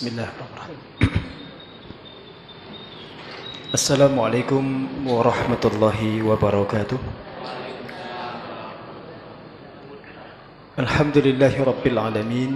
[0.00, 0.80] بسم الله الرحمن الرحيم.
[3.76, 4.64] السلام عليكم
[5.04, 7.00] ورحمة الله وبركاته.
[10.80, 12.52] الحمد لله رب العالمين.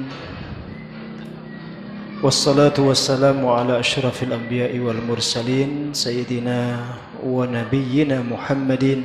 [2.25, 9.05] والصلاة والسلام على أشرف الأنبياء والمرسلين سيدنا ونبينا محمد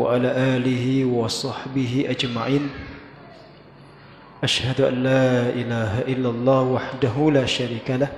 [0.00, 2.64] وعلى آله وصحبه أجمعين.
[4.42, 8.10] أشهد أن لا إله إلا الله وحده لا شريك له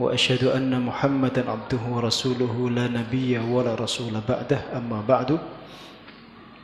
[0.00, 5.36] وأشهد أن محمدا عبده ورسوله لا نبي ولا رسول بعده أما بعد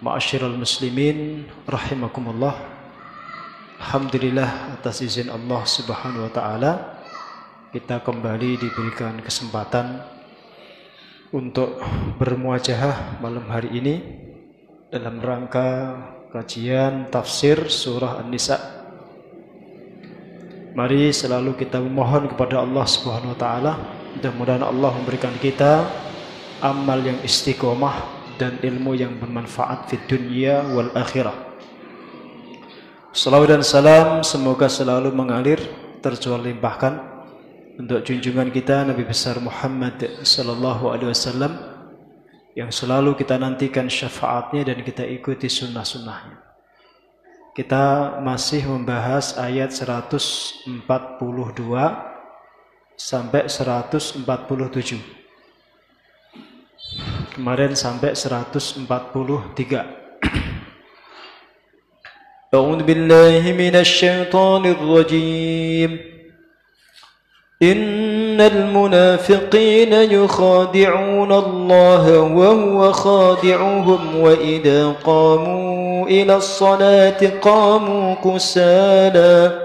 [0.01, 2.55] معاشر المسلمين رحمكم الله
[3.85, 4.49] الحمد لله
[4.81, 6.73] atas izin Allah Subhanahu wa taala
[7.69, 10.09] kita kembali diberikan kesempatan
[11.37, 11.85] untuk
[12.17, 13.95] bermuajah malam hari ini
[14.89, 16.01] dalam rangka
[16.35, 18.59] kajian tafsir surah An-Nisa.
[20.75, 23.73] Mari selalu kita memohon kepada Allah Subhanahu wa taala,
[24.19, 25.87] mudah-mudahan Allah memberikan kita
[26.59, 28.03] amal yang istiqomah
[28.35, 31.55] dan ilmu yang bermanfaat di dunia wal akhirah.
[33.15, 35.63] Salawat dan salam semoga selalu mengalir
[36.03, 36.99] terjual limpahkan
[37.79, 41.74] untuk junjungan kita Nabi besar Muhammad sallallahu alaihi wasallam
[42.55, 46.39] yang selalu kita nantikan syafaatnya dan kita ikuti sunnah-sunnahnya.
[47.55, 50.71] Kita masih membahas ayat 142
[52.99, 54.27] sampai 147.
[57.35, 58.87] Kemarin sampai 143.
[62.55, 66.14] A'udzu billahi minasy syaithanir rajim.
[67.63, 79.59] إن المنافقين يخادعون الله وهو خادعهم وإذا قاموا إلى الصلاة قاموا كسالى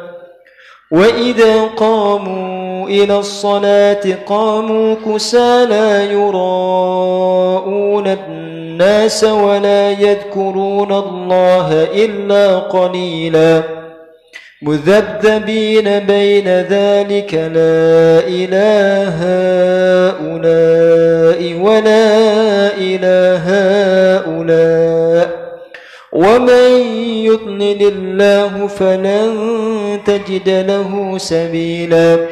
[0.91, 13.78] وإذا قاموا إلى الصلاة قاموا كسالى يراءون الناس ولا يذكرون الله إلا قليلاً.
[14.62, 19.18] مذبذبين بين ذلك لا إله
[20.09, 22.08] هؤلاء ولا
[22.78, 23.46] إله
[24.18, 25.40] هؤلاء.
[26.14, 26.72] ومن
[27.24, 29.30] يضلل الله فلن
[30.06, 32.28] تجد له سبيلا.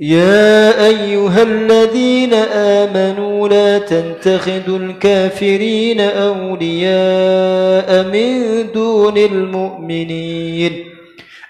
[0.00, 10.93] يا أيها الذين آمنوا لا تتخذوا الكافرين أولياء من دون المؤمنين.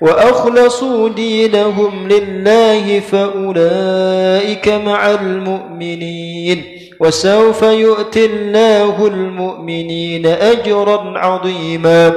[0.00, 6.64] وأخلصوا دينهم لله فأولئك مع المؤمنين
[7.00, 12.14] وسوف يؤتي الله المؤمنين أجرا عظيما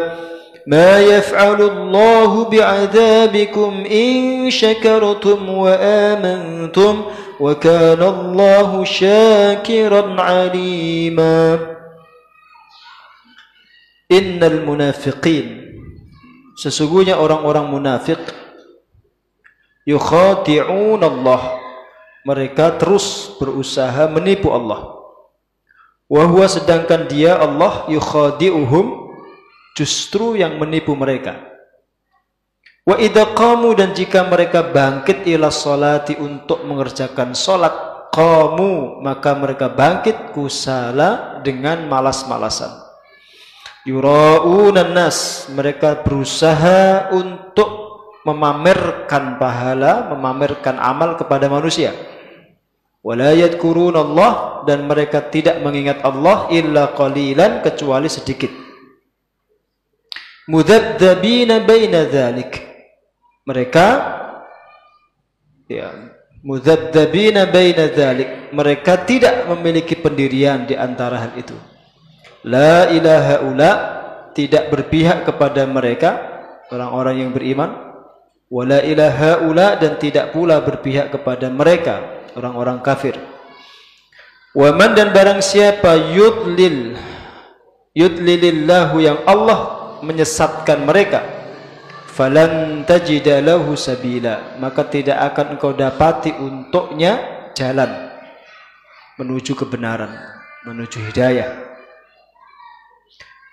[0.67, 7.01] ما يفعل الله بعذابكم إن شكرتم وآمنتم
[7.39, 11.59] وكان الله شاكرا عليما
[14.11, 15.60] إن المنافقين
[16.61, 18.21] Sesungguhnya orang-orang munafik
[19.89, 21.57] yukhati'un Allah.
[22.21, 24.93] Mereka terus berusaha menipu Allah.
[26.05, 29.09] Wahwa sedangkan dia Allah yukhadi'uhum
[29.73, 31.41] justru yang menipu mereka.
[32.85, 37.73] Wa idza qamu dan jika mereka bangkit ila salati untuk mengerjakan salat
[38.13, 42.90] qamu maka mereka bangkit kusala dengan malas-malasan
[43.85, 45.49] yuraunan nas.
[45.49, 47.81] Mereka berusaha untuk
[48.21, 51.93] memamerkan pahala memamerkan amal kepada manusia.
[53.01, 58.53] Wala Allah dan mereka tidak mengingat Allah illa qalilan kecuali sedikit.
[60.45, 62.61] Mudzadzabina baina dzalik.
[63.41, 63.85] Mereka
[65.65, 65.89] ya
[66.45, 68.53] mudzadzabina baina dzalik.
[68.53, 71.70] Mereka tidak memiliki pendirian di antara hal itu
[72.41, 73.71] La ilaha ula
[74.33, 76.11] tidak berpihak kepada mereka
[76.73, 77.69] orang-orang yang beriman.
[78.51, 83.15] Wala ilaha ula dan tidak pula berpihak kepada mereka orang-orang kafir.
[84.51, 86.99] Waman dan barang siapa yudlil
[87.95, 91.23] yudlilillahu yang Allah menyesatkan mereka
[92.11, 97.19] falan tajida lahu sabila maka tidak akan engkau dapati untuknya
[97.55, 98.11] jalan
[99.21, 100.11] menuju kebenaran,
[100.65, 101.70] menuju hidayah.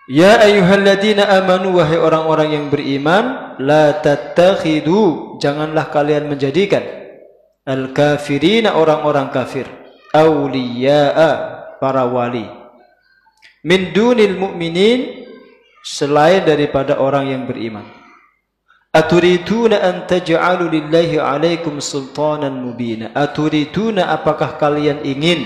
[0.08, 6.81] Ya ayyuhalladzina amanu wahai orang-orang yang beriman, la tattakhidu, janganlah kalian menjadikan
[7.69, 9.69] al-kafirina orang-orang kafir,
[10.16, 11.31] awliya'a
[11.76, 12.49] para wali.
[13.69, 15.28] Min dunil mu'minin
[15.84, 17.84] selain daripada orang yang beriman.
[18.88, 23.12] Aturiduna an taj'alu lillahi alaikum sultanan mubina.
[23.12, 25.44] Aturiduna apakah kalian ingin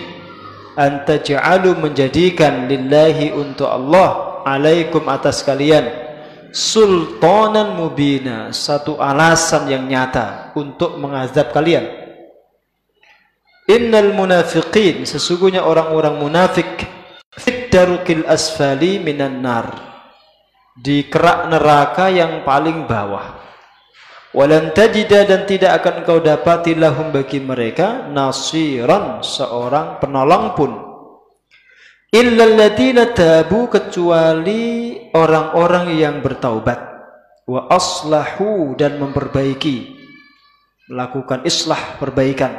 [0.79, 5.89] an taj'alu menjadikan lillahi untuk Allah alaikum atas kalian.
[6.53, 11.89] Sultanan mubina satu alasan yang nyata untuk mengazab kalian.
[13.73, 16.69] Innal munafiqin sesungguhnya orang-orang munafik
[17.73, 19.73] darukil asfali minan nar.
[20.77, 23.41] Di kerak neraka yang paling bawah.
[24.37, 30.92] Walan tajida dan tidak akan engkau dapati lahum bagi mereka nasiran seorang penolong pun
[32.13, 36.77] tabu kecuali orang-orang yang bertaubat.
[37.49, 39.97] Wa aslahu dan memperbaiki.
[40.93, 42.53] Melakukan islah perbaikan.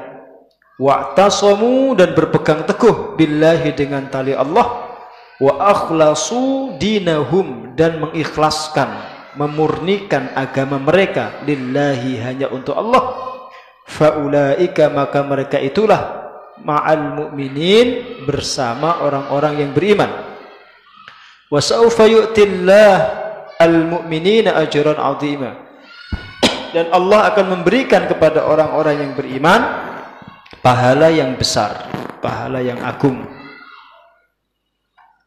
[0.81, 4.89] Wa tasamu dan berpegang teguh billahi dengan tali Allah.
[5.37, 8.89] Wa akhlasu dinahum dan mengikhlaskan
[9.37, 11.29] memurnikan agama mereka.
[11.45, 13.37] Lillahi hanya untuk Allah.
[13.85, 16.22] Faulaika maka mereka itulah
[16.63, 20.09] ma'al mu'minin bersama orang-orang yang beriman.
[21.51, 22.95] Wa sawfa yu'tillah
[23.59, 25.51] al-mu'minina ajran 'azima.
[26.73, 29.61] Dan Allah akan memberikan kepada orang-orang yang beriman
[30.65, 31.85] pahala yang besar,
[32.17, 33.21] pahala yang agung.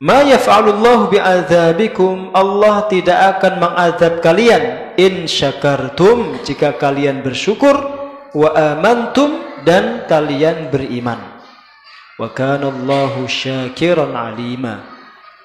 [0.02, 7.72] Ma yaf'alullahu bi'adzabikum Allah tidak akan mengazab kalian in syakartum jika kalian bersyukur
[8.36, 11.18] wa amantum dan kalian beriman.
[12.16, 14.86] Wa kana Allahu syakiran alima.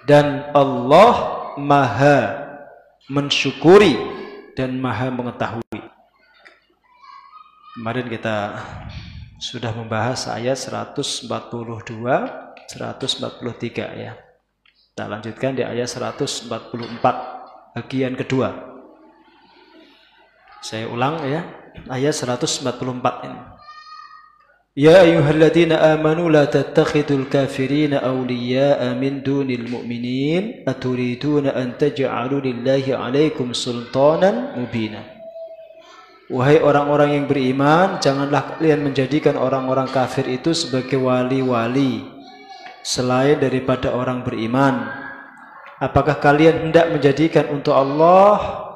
[0.06, 2.46] Dan Allah Maha
[3.10, 3.98] mensyukuri
[4.54, 5.82] dan Maha mengetahui.
[7.76, 8.62] Kemarin kita
[9.42, 14.16] sudah membahas ayat 142 143 ya.
[14.92, 16.48] Kita lanjutkan di ayat 144
[17.76, 18.54] bagian kedua.
[20.62, 21.44] Saya ulang ya,
[21.90, 23.51] ayat 144 ini.
[24.77, 32.85] يا أيها الذين آمنوا لا تتخذوا الكافرين أولياء من دون المؤمنين أتريدون أن تجعلوا لله
[32.85, 35.17] عليكم سلطانا مبينا
[36.27, 42.03] Wahai orang-orang yang beriman, janganlah kalian menjadikan orang-orang kafir itu sebagai wali-wali
[42.83, 44.91] selain daripada orang beriman.
[45.79, 48.67] Apakah kalian hendak menjadikan untuk Allah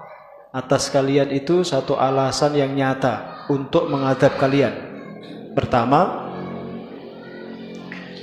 [0.55, 4.94] atas kalian itu satu alasan yang nyata untuk mengadab kalian?
[5.56, 6.28] Pertama,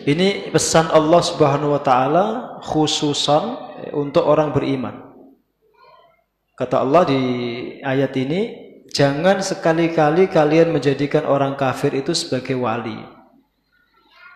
[0.04, 2.24] ini pesan Allah Subhanahu wa taala
[2.60, 3.56] khususan
[3.96, 5.16] untuk orang beriman.
[6.52, 7.20] Kata Allah di
[7.80, 8.40] ayat ini,
[8.92, 13.00] jangan sekali-kali kalian menjadikan orang kafir itu sebagai wali.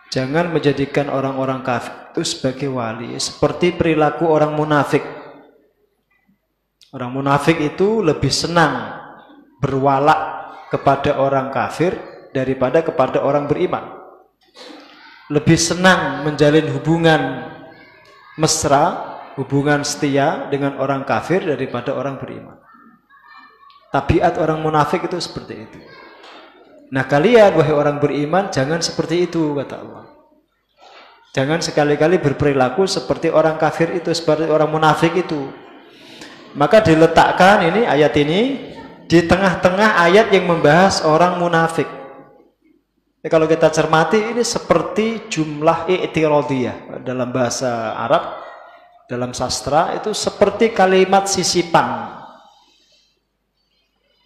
[0.08, 5.05] Jangan menjadikan orang-orang kafir itu sebagai wali, seperti perilaku orang munafik.
[6.96, 8.96] Orang munafik itu lebih senang
[9.60, 13.96] berwalak kepada orang kafir daripada kepada orang beriman.
[15.32, 17.48] Lebih senang menjalin hubungan
[18.36, 22.60] mesra, hubungan setia dengan orang kafir daripada orang beriman.
[23.88, 25.81] Tabiat orang munafik itu seperti itu.
[26.93, 30.05] Nah kalian wahai orang beriman jangan seperti itu kata Allah.
[31.34, 35.52] Jangan sekali-kali berperilaku seperti orang kafir itu, seperti orang munafik itu.
[36.56, 38.72] Maka diletakkan ini ayat ini
[39.05, 41.84] di tengah-tengah ayat yang membahas orang munafik.
[43.26, 48.38] Ya, kalau kita cermati ini seperti jumlah i'tiradiyah dalam bahasa Arab
[49.10, 52.22] dalam sastra itu seperti kalimat sisipan.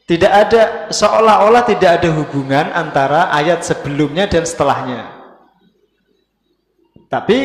[0.04, 5.08] Tidak ada seolah-olah tidak ada hubungan antara ayat sebelumnya dan setelahnya.
[7.08, 7.38] Tapi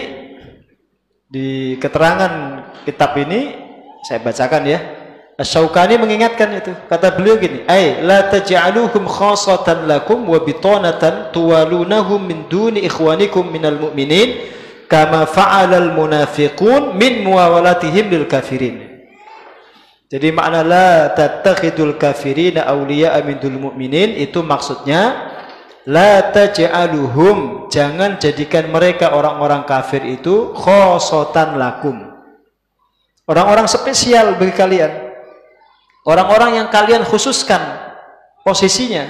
[1.32, 3.56] di keterangan kitab ini
[4.04, 4.80] saya bacakan ya.
[5.36, 6.72] Asy-Syaukani mengingatkan itu.
[6.88, 13.76] Kata beliau gini, "Ai la taj'aluhum khassatan lakum wa bitanatan tuwalunahum min duni ikhwanikum minal
[13.76, 14.40] mu'minin
[14.88, 18.80] kama fa'alal munafiqun min muawalatihim lil kafirin."
[20.08, 25.36] Jadi makna la tattakhidul kafirina awliya'a min dul mu'minin itu maksudnya
[25.84, 32.00] la taj'aluhum jangan jadikan mereka orang-orang kafir itu khosotan lakum.
[33.28, 35.05] Orang-orang spesial bagi kalian.
[36.06, 37.60] Orang-orang yang kalian khususkan
[38.46, 39.10] posisinya.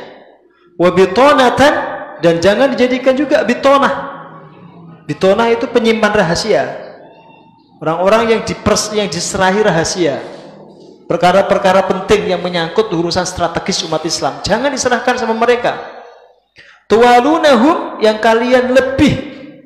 [0.80, 1.74] Wabitonatan
[2.24, 4.16] dan jangan dijadikan juga bitonah.
[5.04, 6.64] Bitona itu penyimpan rahasia.
[7.84, 10.24] Orang-orang yang dipers yang diserahi rahasia.
[11.06, 14.42] Perkara-perkara penting yang menyangkut urusan strategis umat Islam.
[14.42, 15.78] Jangan diserahkan sama mereka.
[16.90, 19.14] Tuwalunahum yang kalian lebih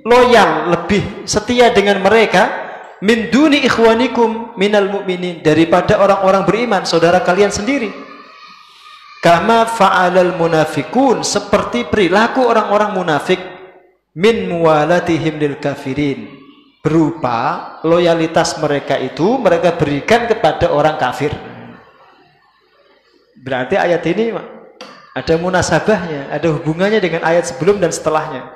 [0.03, 2.68] loyal, lebih setia dengan mereka
[3.03, 5.43] min duni ikhwanikum minal mu'minin.
[5.43, 7.91] Daripada orang-orang beriman, saudara kalian sendiri.
[9.19, 11.23] Kama fa'alal munafikun.
[11.23, 13.39] Seperti perilaku orang-orang munafik.
[14.15, 16.39] Min muwalatihim lil kafirin.
[16.79, 21.35] Berupa loyalitas mereka itu mereka berikan kepada orang kafir.
[23.39, 24.31] Berarti ayat ini
[25.15, 28.55] ada munasabahnya, ada hubungannya dengan ayat sebelum dan setelahnya.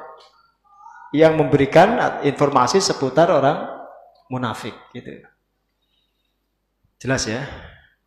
[1.11, 3.82] Yang memberikan informasi seputar orang
[4.33, 5.21] munafik gitu.
[6.97, 7.45] Jelas ya?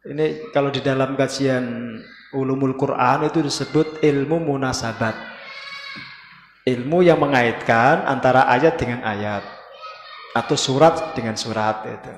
[0.03, 1.99] Ini kalau di dalam kajian
[2.35, 5.15] ulumul Quran itu disebut ilmu munasabat.
[6.67, 9.47] Ilmu yang mengaitkan antara ayat dengan ayat
[10.35, 12.15] atau surat dengan surat itu.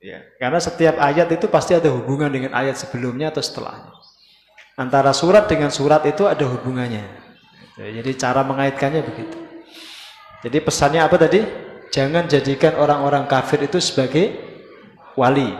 [0.00, 3.92] Ya, karena setiap ayat itu pasti ada hubungan dengan ayat sebelumnya atau setelahnya.
[4.78, 7.04] Antara surat dengan surat itu ada hubungannya.
[7.76, 9.36] Jadi cara mengaitkannya begitu.
[10.40, 11.69] Jadi pesannya apa tadi?
[11.90, 14.30] Jangan jadikan orang-orang kafir itu sebagai
[15.18, 15.50] wali.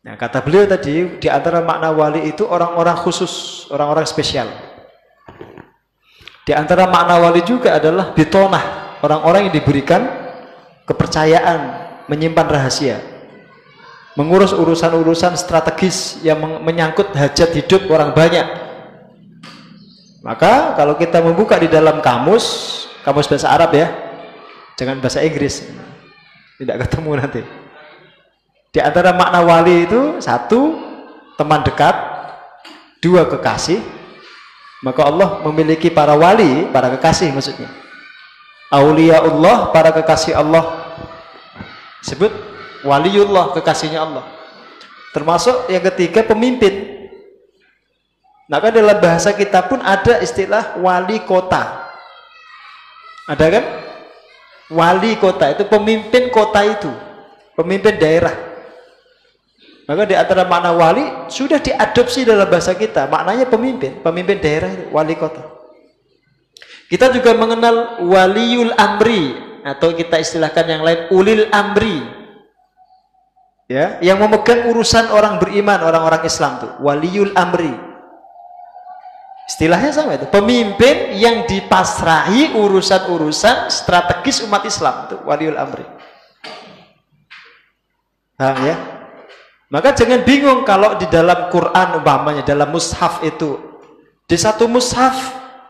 [0.00, 4.48] Nah, kata beliau tadi, di antara makna wali itu orang-orang khusus, orang-orang spesial.
[6.48, 10.08] Di antara makna wali juga adalah bitonah, orang-orang yang diberikan
[10.88, 11.60] kepercayaan,
[12.08, 12.96] menyimpan rahasia.
[14.16, 18.48] Mengurus urusan-urusan strategis yang menyangkut hajat hidup orang banyak.
[20.24, 22.44] Maka kalau kita membuka di dalam kamus,
[23.04, 24.09] kamus bahasa Arab ya
[24.80, 25.68] jangan bahasa Inggris.
[26.56, 27.44] Tidak ketemu nanti.
[28.72, 30.80] Di antara makna wali itu satu
[31.36, 31.92] teman dekat
[33.04, 33.84] dua kekasih.
[34.80, 37.68] Maka Allah memiliki para wali para kekasih maksudnya.
[38.72, 40.96] Aulia Allah para kekasih Allah.
[42.00, 42.32] Sebut
[42.80, 44.24] waliullah kekasihnya Allah.
[45.12, 46.96] Termasuk yang ketiga pemimpin.
[48.48, 51.92] Maka dalam bahasa kita pun ada istilah wali kota.
[53.28, 53.64] Ada kan?
[54.70, 56.90] Wali kota itu pemimpin kota itu,
[57.58, 58.32] pemimpin daerah.
[59.90, 64.86] Maka di antara makna wali sudah diadopsi dalam bahasa kita, maknanya pemimpin, pemimpin daerah itu,
[64.94, 65.42] wali kota.
[66.86, 69.34] Kita juga mengenal waliul amri
[69.66, 72.22] atau kita istilahkan yang lain ulil amri.
[73.66, 77.89] Ya, yang memegang urusan orang beriman, orang-orang Islam tuh, waliul amri.
[79.50, 80.30] Istilahnya sama itu.
[80.30, 85.82] Pemimpin yang dipasrahi urusan-urusan strategis umat Islam itu waliul amri.
[88.38, 88.76] Paham ya?
[89.74, 93.58] Maka jangan bingung kalau di dalam Quran umpamanya dalam mushaf itu
[94.30, 95.18] di satu mushaf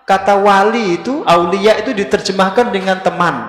[0.05, 3.49] kata wali itu aulia itu diterjemahkan dengan teman.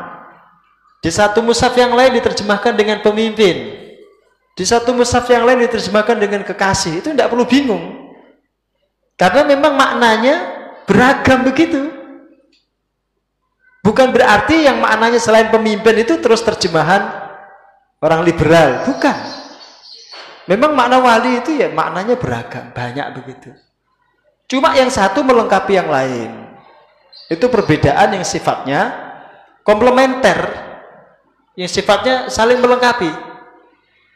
[1.03, 3.75] Di satu mushaf yang lain diterjemahkan dengan pemimpin.
[4.55, 7.03] Di satu mushaf yang lain diterjemahkan dengan kekasih.
[7.03, 8.10] Itu tidak perlu bingung.
[9.21, 10.35] Karena memang maknanya
[10.89, 11.93] beragam begitu.
[13.85, 17.05] Bukan berarti yang maknanya selain pemimpin itu terus terjemahan
[18.01, 18.81] orang liberal.
[18.89, 19.13] Bukan.
[20.49, 23.53] Memang makna wali itu ya maknanya beragam, banyak begitu.
[24.49, 26.57] Cuma yang satu melengkapi yang lain.
[27.29, 28.89] Itu perbedaan yang sifatnya
[29.61, 30.49] komplementer.
[31.53, 33.13] Yang sifatnya saling melengkapi.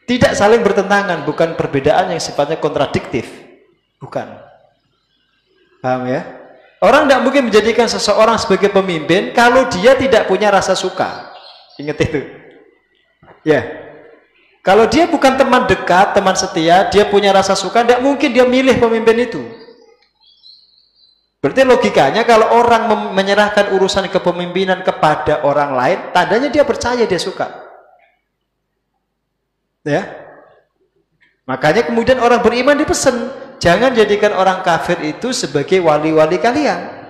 [0.10, 3.30] Tidak saling bertentangan, bukan perbedaan yang sifatnya kontradiktif.
[4.02, 4.55] Bukan.
[5.86, 6.26] Paham ya?
[6.82, 11.30] Orang tidak mungkin menjadikan seseorang sebagai pemimpin kalau dia tidak punya rasa suka.
[11.78, 12.26] Ingat itu.
[13.46, 13.86] Ya.
[14.66, 18.82] Kalau dia bukan teman dekat, teman setia, dia punya rasa suka, tidak mungkin dia milih
[18.82, 19.46] pemimpin itu.
[21.38, 27.46] Berarti logikanya kalau orang menyerahkan urusan kepemimpinan kepada orang lain, tandanya dia percaya, dia suka.
[29.86, 30.02] Ya.
[31.46, 37.06] Makanya kemudian orang beriman dipesan, jangan jadikan orang kafir itu sebagai wali-wali kalian.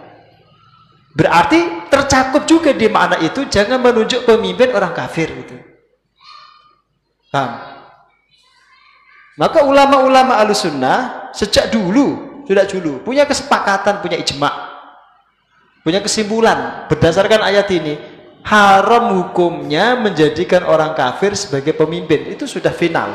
[1.16, 5.56] Berarti tercakup juga di makna itu jangan menunjuk pemimpin orang kafir itu.
[7.32, 7.52] Paham?
[9.36, 14.52] Maka ulama-ulama sunnah sejak dulu, sudah dulu punya kesepakatan, punya ijma,
[15.84, 17.94] punya kesimpulan berdasarkan ayat ini
[18.42, 23.12] haram hukumnya menjadikan orang kafir sebagai pemimpin itu sudah final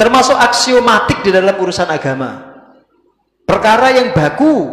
[0.00, 2.56] termasuk aksiomatik di dalam urusan agama
[3.44, 4.72] perkara yang baku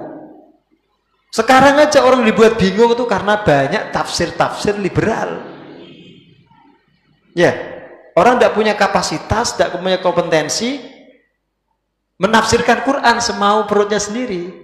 [1.36, 5.44] sekarang aja orang dibuat bingung itu karena banyak tafsir-tafsir liberal
[7.36, 7.52] ya
[8.16, 10.80] orang tidak punya kapasitas tidak punya kompetensi
[12.24, 14.64] menafsirkan Quran semau perutnya sendiri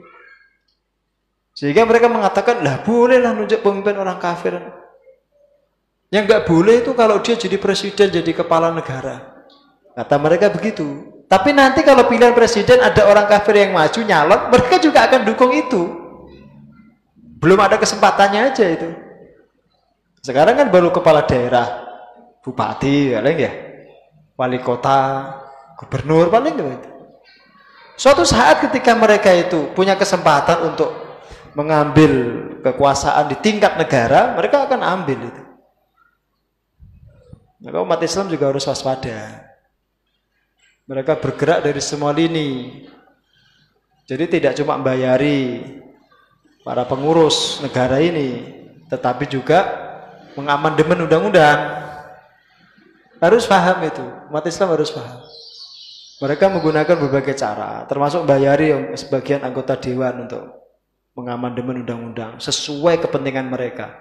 [1.53, 4.57] Sehingga mereka mengatakan, lah bolehlah nunjuk pemimpin orang kafir.
[6.09, 9.32] Yang nggak boleh itu kalau dia jadi presiden, jadi kepala negara.
[9.93, 11.13] Kata mereka begitu.
[11.29, 15.53] Tapi nanti kalau pilihan presiden ada orang kafir yang maju nyalon, mereka juga akan dukung
[15.53, 15.81] itu.
[17.41, 18.89] Belum ada kesempatannya aja itu.
[20.23, 21.83] Sekarang kan baru kepala daerah,
[22.39, 23.51] bupati, paling ya,
[24.39, 25.35] wali kota,
[25.75, 26.89] gubernur, paling gitu.
[27.99, 30.95] Suatu saat ketika mereka itu punya kesempatan untuk
[31.53, 32.11] mengambil
[32.63, 35.43] kekuasaan di tingkat negara, mereka akan ambil itu.
[37.63, 39.42] Maka umat Islam juga harus waspada.
[40.83, 42.83] Mereka bergerak dari semua lini.
[44.03, 45.63] Jadi tidak cuma membayari
[46.67, 48.43] para pengurus negara ini,
[48.91, 49.63] tetapi juga
[50.35, 51.87] mengamandemen undang-undang.
[53.23, 55.23] Harus paham itu, umat Islam harus paham.
[56.19, 60.51] Mereka menggunakan berbagai cara, termasuk bayari sebagian anggota dewan untuk
[61.15, 63.95] mengamandemen undang-undang sesuai kepentingan mereka.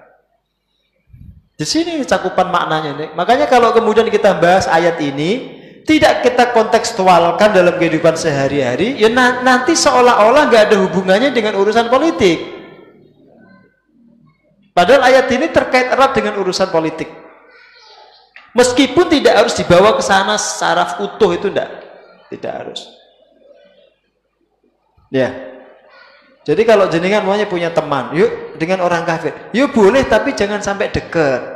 [1.55, 3.09] Di sini cakupan maknanya nih.
[3.15, 9.11] Makanya kalau kemudian kita bahas ayat ini tidak kita kontekstualkan dalam kehidupan sehari-hari, ya
[9.43, 12.39] nanti seolah-olah nggak ada hubungannya dengan urusan politik.
[14.73, 17.11] Padahal ayat ini terkait erat dengan urusan politik.
[18.57, 21.69] Meskipun tidak harus dibawa ke sana secara utuh itu tidak,
[22.33, 22.81] tidak harus.
[25.13, 25.53] Ya,
[26.43, 30.91] jadi kalau jenengan maunya punya teman, yuk dengan orang kafir, yuk boleh tapi jangan sampai
[30.91, 31.52] dekat.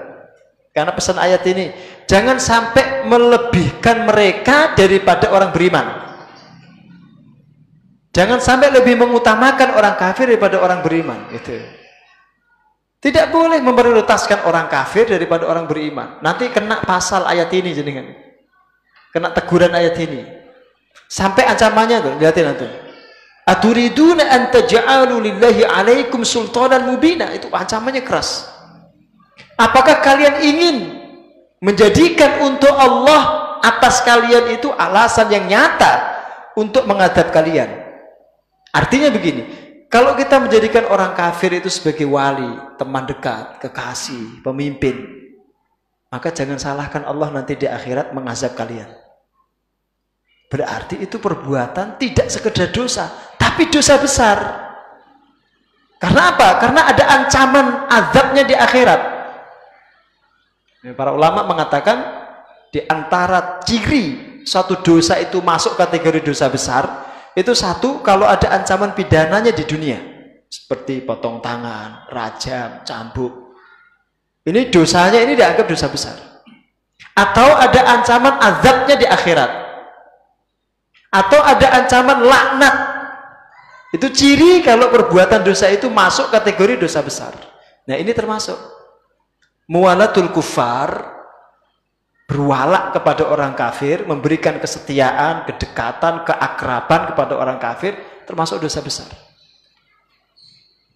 [0.77, 1.73] Karena pesan ayat ini,
[2.05, 6.05] jangan sampai melebihkan mereka daripada orang beriman.
[8.13, 11.57] Jangan sampai lebih mengutamakan orang kafir daripada orang beriman, gitu.
[13.01, 16.21] Tidak boleh memprioritaskan orang kafir daripada orang beriman.
[16.21, 18.13] Nanti kena pasal ayat ini jenengan.
[19.17, 20.29] Kena teguran ayat ini.
[21.09, 22.69] Sampai ancamannya tuh, lihatin nanti.
[23.49, 27.33] Aturiduna an taj'alu lillahi alaikum sultanan mubina.
[27.33, 28.56] Itu ancamannya keras.
[29.57, 30.77] Apakah kalian ingin
[31.65, 35.93] menjadikan untuk Allah atas kalian itu alasan yang nyata
[36.53, 37.73] untuk menghadap kalian?
[38.69, 39.49] Artinya begini,
[39.89, 45.09] kalau kita menjadikan orang kafir itu sebagai wali, teman dekat, kekasih, pemimpin,
[46.13, 48.93] maka jangan salahkan Allah nanti di akhirat mengazab kalian.
[50.53, 53.09] Berarti itu perbuatan tidak sekedar dosa,
[53.41, 54.39] tapi dosa besar.
[55.97, 56.61] Karena apa?
[56.61, 59.16] Karena ada ancaman azabnya di akhirat.
[60.95, 61.99] Para ulama mengatakan
[62.71, 66.85] di antara ciri suatu dosa itu masuk kategori dosa besar,
[67.35, 69.99] itu satu kalau ada ancaman pidananya di dunia.
[70.47, 73.59] Seperti potong tangan, rajam, cambuk.
[74.47, 76.17] Ini dosanya ini dianggap dosa besar.
[77.17, 79.67] Atau ada ancaman azabnya di akhirat
[81.17, 82.77] atau ada ancaman laknat.
[83.97, 87.33] Itu ciri kalau perbuatan dosa itu masuk kategori dosa besar.
[87.89, 88.76] Nah ini termasuk.
[89.67, 91.11] Muwalatul kufar,
[92.31, 99.11] berwalak kepada orang kafir, memberikan kesetiaan, kedekatan, keakraban kepada orang kafir, termasuk dosa besar.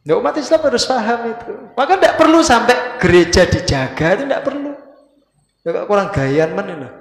[0.06, 1.52] Nah, umat Islam harus paham itu.
[1.76, 4.72] Maka tidak perlu sampai gereja dijaga, itu tidak perlu.
[5.60, 7.00] Ya, kurang gayan mana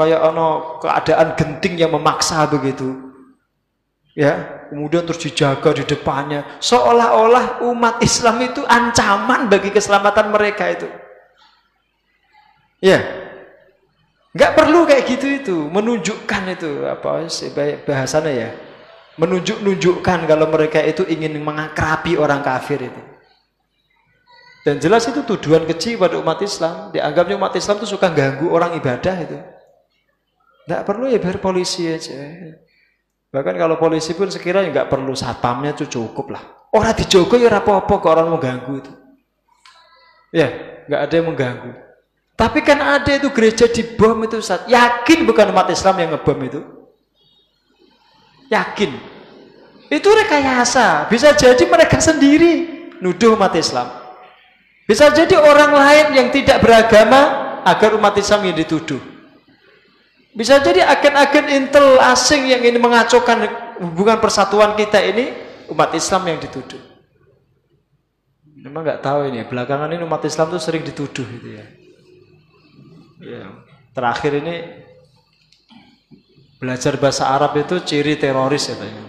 [0.00, 3.12] kayak ono keadaan genting yang memaksa begitu
[4.14, 6.62] ya kemudian terus dijaga di depannya.
[6.62, 10.88] Seolah-olah umat Islam itu ancaman bagi keselamatan mereka itu.
[12.80, 13.02] Ya.
[14.30, 15.56] Nggak perlu kayak gitu itu.
[15.68, 17.50] Menunjukkan itu apa sih
[17.82, 18.50] bahasanya ya?
[19.18, 23.02] Menunjuk-nunjukkan kalau mereka itu ingin mengakrapi orang kafir itu.
[24.60, 26.94] Dan jelas itu tuduhan kecil pada umat Islam.
[26.94, 29.38] Dianggapnya umat Islam itu suka ganggu orang ibadah itu.
[30.64, 32.14] Tidak perlu ya biar polisi aja.
[33.30, 36.42] Bahkan kalau polisi pun sekiranya nggak perlu satpamnya itu cukup lah.
[36.74, 38.92] Orang dijogo ya apa-apa kok orang mau ganggu itu.
[40.34, 40.50] Ya,
[40.86, 41.70] nggak ada yang mengganggu.
[42.34, 46.40] Tapi kan ada itu gereja di bom itu saat yakin bukan umat Islam yang ngebom
[46.42, 46.60] itu.
[48.50, 48.90] Yakin.
[49.90, 51.06] Itu rekayasa.
[51.10, 53.90] Bisa jadi mereka sendiri nuduh umat Islam.
[54.86, 57.20] Bisa jadi orang lain yang tidak beragama
[57.62, 58.98] agar umat Islam yang dituduh.
[60.30, 63.50] Bisa jadi agen-agen intel asing yang ini mengacaukan
[63.82, 65.34] hubungan persatuan kita ini
[65.74, 66.78] umat Islam yang dituduh.
[68.62, 69.42] Memang nggak tahu ini.
[69.42, 71.66] Belakangan ini umat Islam tuh sering dituduh gitu ya.
[73.26, 73.42] ya.
[73.90, 74.54] Terakhir ini
[76.62, 79.02] belajar bahasa Arab itu ciri teroris katanya.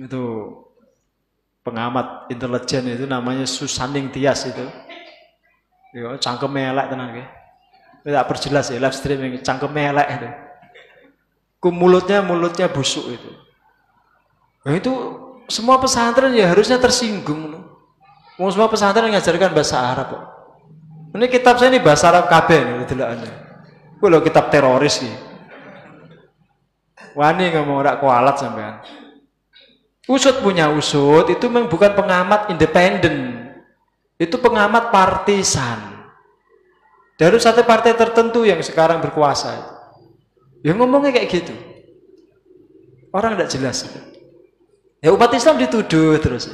[0.00, 0.22] Itu
[1.60, 4.64] pengamat intelijen itu namanya Susaning Tias itu.
[5.92, 7.41] Ya, cangkem elek tenang ya
[8.02, 10.28] tidak perjelas ya live streaming cangkem melek itu
[11.62, 13.30] ku mulutnya mulutnya busuk itu
[14.66, 14.92] nah, itu
[15.52, 17.60] semua pesantren ya harusnya tersinggung.
[18.40, 20.24] Mau semua pesantren ngajarkan bahasa Arab kok.
[21.12, 23.30] Ini kitab saya ini bahasa Arab kabeh ini.
[24.00, 25.12] Kuwi lho kitab teroris iki.
[27.12, 28.80] Wani ngomong ora kualat sampean.
[30.08, 33.46] Usut punya usut itu memang bukan pengamat independen.
[34.16, 35.91] Itu pengamat partisan.
[37.22, 39.62] Dari satu partai tertentu yang sekarang berkuasa.
[40.66, 41.54] Ya ngomongnya kayak gitu.
[43.14, 43.86] Orang tidak jelas.
[44.98, 46.50] Ya umat Islam dituduh terus.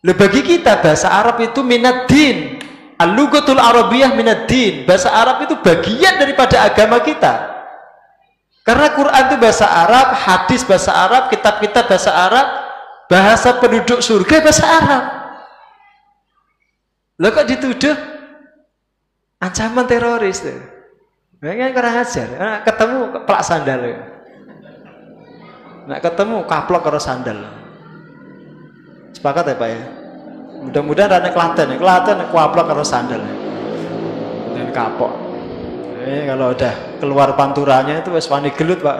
[0.00, 2.64] Loh bagi kita bahasa Arab itu minad din.
[2.96, 4.88] Al-lugatul Arabiyah minad din.
[4.88, 7.52] Bahasa Arab itu bagian daripada agama kita.
[8.64, 12.46] Karena Quran itu bahasa Arab, hadis bahasa Arab, kitab-kitab bahasa Arab,
[13.12, 15.02] bahasa penduduk surga bahasa Arab.
[17.20, 18.13] Lo kok dituduh
[19.44, 20.56] ancaman teroris tuh.
[21.44, 22.28] Mereka kurang ajar.
[22.40, 22.96] Nah, ketemu
[23.28, 24.00] pelak sandal ya.
[25.84, 27.38] Nah, ketemu kaplok karo sandal.
[29.12, 29.80] Sepakat ya Pak ya?
[30.64, 31.76] Mudah-mudahan rane Klaten ya.
[31.76, 33.20] Klaten kaplok karo sandal.
[33.20, 33.34] Ya.
[34.56, 35.12] Dan kapok.
[36.04, 38.96] Eh, kalau udah keluar panturanya itu wes wani gelut Pak.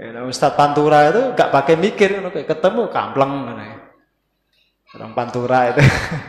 [0.00, 3.52] Ya, nah, Ustadz Pantura itu gak pakai mikir, ketemu kampleng.
[4.96, 5.84] Orang Pantura itu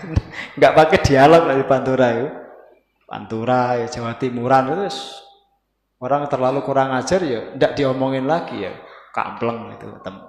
[0.60, 2.41] nggak pakai dialog dari Pantura itu.
[3.12, 4.72] Pantura ya Jawa Timuran.
[4.72, 4.88] Itu
[6.00, 8.72] orang terlalu kurang ajar ya tidak diomongin lagi ya.
[9.12, 10.24] Kampleng itu ketemu.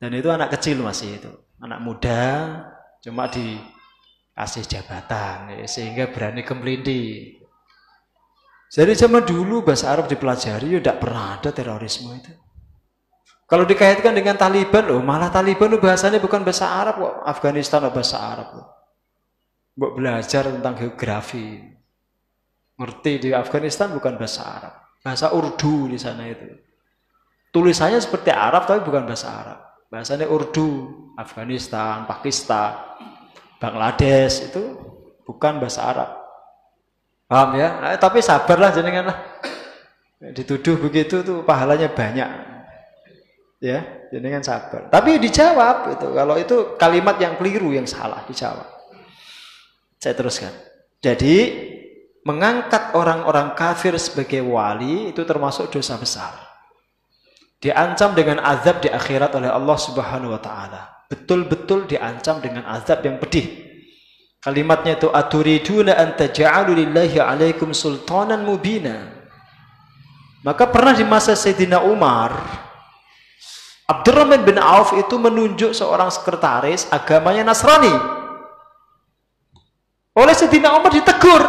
[0.00, 1.32] Dan itu anak kecil masih itu.
[1.60, 2.24] Anak muda
[3.04, 7.36] cuma dikasih jabatan ya, sehingga berani kemelindi
[8.74, 12.34] jadi zaman dulu bahasa Arab dipelajari ya tidak pernah ada terorisme itu.
[13.46, 17.14] Kalau dikaitkan dengan Taliban loh malah Taliban loh bahasanya bukan bahasa Arab kok.
[17.22, 18.73] Afghanistan loh bahasa Arab loh
[19.74, 21.58] Mbok belajar tentang geografi.
[22.78, 24.74] Ngerti di Afghanistan bukan bahasa Arab.
[25.02, 26.46] Bahasa Urdu di sana itu.
[27.54, 29.58] Tulisannya seperti Arab tapi bukan bahasa Arab.
[29.90, 32.98] Bahasanya Urdu, Afghanistan, Pakistan,
[33.62, 34.74] Bangladesh itu
[35.22, 36.10] bukan bahasa Arab.
[37.30, 37.68] Paham ya?
[37.78, 39.18] Nah, tapi sabarlah jenengan lah.
[40.34, 42.26] Dituduh begitu tuh pahalanya banyak.
[43.62, 44.90] Ya, jenengan sabar.
[44.90, 46.08] Tapi dijawab itu.
[46.10, 48.73] Kalau itu kalimat yang keliru yang salah dijawab.
[50.04, 50.52] Saya teruskan.
[51.00, 51.48] Jadi
[52.28, 56.36] mengangkat orang-orang kafir sebagai wali itu termasuk dosa besar.
[57.56, 61.08] Diancam dengan azab di akhirat oleh Allah Subhanahu wa taala.
[61.08, 63.48] Betul-betul diancam dengan azab yang pedih.
[64.44, 69.08] Kalimatnya itu aturiduna an taj'alu lillahi alaikum sultanan mubina.
[70.44, 72.36] Maka pernah di masa Sayyidina Umar
[73.88, 78.23] Abdurrahman bin Auf itu menunjuk seorang sekretaris agamanya Nasrani
[80.14, 81.42] oleh Sayyidina Umar ditegur.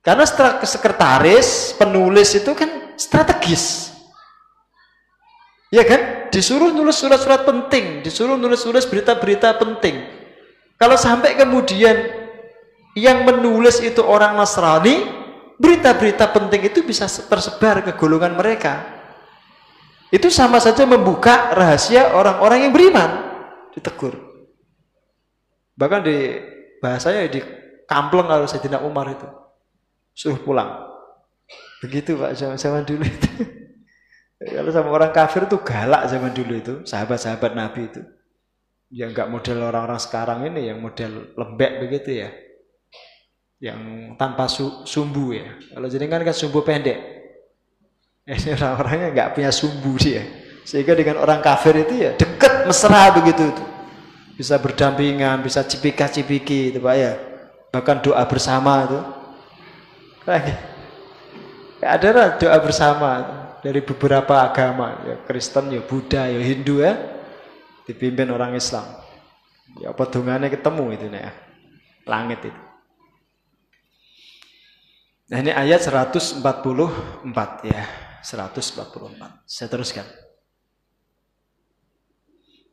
[0.00, 0.24] Karena
[0.64, 3.92] sekretaris, penulis itu kan strategis.
[5.68, 6.32] Ya kan?
[6.32, 10.02] Disuruh nulis surat-surat penting, disuruh nulis-nulis berita-berita penting.
[10.78, 11.94] Kalau sampai kemudian
[12.96, 15.04] yang menulis itu orang Nasrani,
[15.60, 18.88] berita-berita penting itu bisa tersebar ke golongan mereka.
[20.08, 23.10] Itu sama saja membuka rahasia orang-orang yang beriman.
[23.76, 24.16] Ditegur.
[25.78, 26.18] Bahkan di
[26.80, 27.40] bahasanya di
[27.86, 29.28] kampleng kalau Sayyidina Umar itu.
[30.16, 30.90] Suruh pulang.
[31.80, 33.30] Begitu Pak zaman, zaman dulu itu.
[34.56, 38.00] Kalau sama orang kafir itu galak zaman dulu itu sahabat-sahabat Nabi itu.
[38.88, 42.28] Yang enggak model orang-orang sekarang ini yang model lembek begitu ya.
[43.60, 43.80] Yang
[44.16, 45.56] tanpa su sumbu ya.
[45.76, 46.98] Kalau jadi kan kan sumbu pendek.
[48.30, 50.22] Ini orang-orangnya nggak punya sumbu dia
[50.64, 53.64] sehingga dengan orang kafir itu ya deket mesra begitu itu
[54.40, 57.12] bisa berdampingan, bisa cipika-cipiki itu Pak ya.
[57.68, 59.00] Bahkan doa bersama itu.
[60.24, 60.56] Lagi.
[61.84, 63.10] Ya, ada doa bersama
[63.60, 66.96] dari beberapa agama, ya Kristen, ya Buddha, ya Hindu ya.
[67.84, 68.88] Dipimpin orang Islam.
[69.76, 71.36] Ya pedungannya ketemu itu ya.
[72.08, 72.60] Langit itu.
[75.28, 76.40] Nah ini ayat 144
[77.68, 77.84] ya.
[78.24, 79.44] 144.
[79.44, 80.29] Saya teruskan.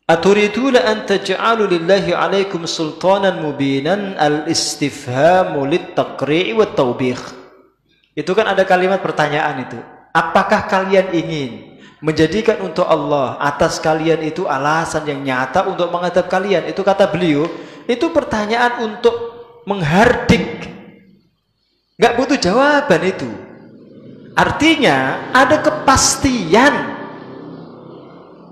[0.07, 7.19] Aturiduna an taj'alu lillahi alaikum sultanan mubinan al-istifhamu lit-taqri'i wa taubih.
[8.15, 9.75] Itu kan ada kalimat pertanyaan itu.
[10.15, 11.51] Apakah kalian ingin
[11.99, 16.63] menjadikan untuk Allah atas kalian itu alasan yang nyata untuk menghadap kalian?
[16.71, 17.43] Itu kata beliau,
[17.83, 19.11] itu pertanyaan untuk
[19.67, 20.71] menghardik.
[21.99, 23.27] Gak butuh jawaban itu.
[24.39, 26.96] Artinya ada kepastian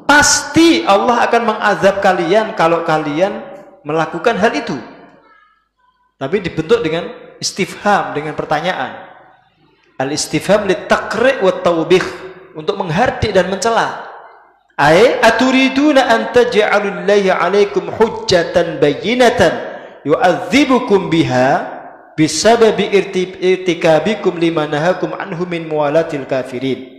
[0.06, 3.42] Pasti Allah akan mengazab kalian kalau kalian
[3.82, 4.78] melakukan hal itu.
[6.16, 7.10] Tapi dibentuk dengan
[7.42, 9.12] istifham, dengan pertanyaan.
[10.00, 12.06] Al-istifham li taqri' wa taubih.
[12.56, 14.08] Untuk menghardik dan mencela.
[14.80, 19.52] Ai aturiduna an taj'alul lahi 'alaikum hujjatan bayyinatan
[20.08, 21.76] yu'adzibukum biha
[22.16, 22.96] bisababi
[23.44, 26.95] irtikabikum lima nahakum anhu min muwalatil kafirin.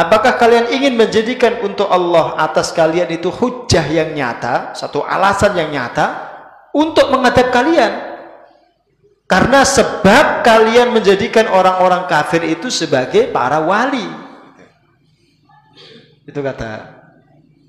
[0.00, 5.68] Apakah kalian ingin menjadikan untuk Allah atas kalian itu hujah yang nyata, satu alasan yang
[5.68, 6.06] nyata
[6.72, 8.08] untuk menghadap kalian?
[9.28, 14.08] Karena sebab kalian menjadikan orang-orang kafir itu sebagai para wali.
[16.24, 16.96] Itu kata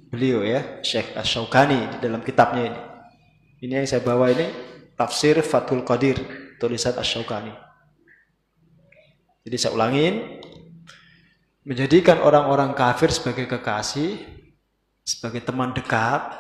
[0.08, 2.82] beliau ya, Syekh Ash-Shawqani di dalam kitabnya ini.
[3.68, 4.48] Ini yang saya bawa ini
[4.96, 6.16] tafsir Fathul Qadir
[6.64, 7.52] tulisan Ash-Shawqani.
[9.44, 10.41] Jadi saya ulangin
[11.62, 14.18] menjadikan orang-orang kafir sebagai kekasih,
[15.06, 16.34] sebagai teman dekat,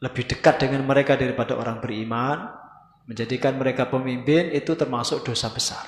[0.00, 2.48] lebih dekat dengan mereka daripada orang beriman,
[3.04, 5.84] menjadikan mereka pemimpin itu termasuk dosa besar.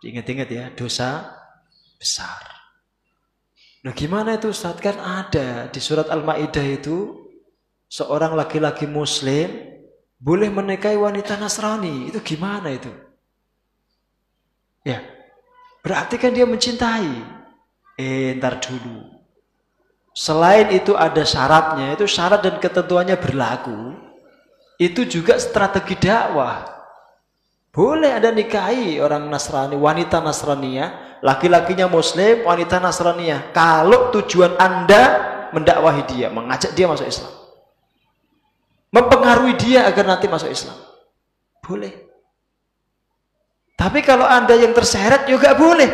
[0.00, 1.34] Ingat-ingat ya, dosa
[1.98, 2.60] besar.
[3.80, 4.76] Nah gimana itu Ustaz?
[4.80, 7.28] Kan ada di surat Al-Ma'idah itu
[7.88, 9.48] seorang laki-laki muslim
[10.20, 12.12] boleh menikahi wanita Nasrani.
[12.12, 12.92] Itu gimana itu?
[14.84, 15.00] Ya,
[15.80, 17.40] berarti kan dia mencintai.
[18.00, 19.20] Eh, ntar dulu.
[20.16, 24.10] Selain itu ada syaratnya, itu syarat dan ketentuannya berlaku
[24.80, 26.64] itu juga strategi dakwah.
[27.70, 33.52] Boleh ada nikahi orang Nasrani, wanita Nasrania, laki-lakinya Muslim, wanita Nasrania.
[33.52, 35.02] Kalau tujuan Anda
[35.52, 37.30] mendakwahi dia, mengajak dia masuk Islam.
[38.90, 40.74] Mempengaruhi dia agar nanti masuk Islam.
[41.62, 42.09] Boleh.
[43.80, 45.88] Tapi kalau Anda yang terseret juga boleh.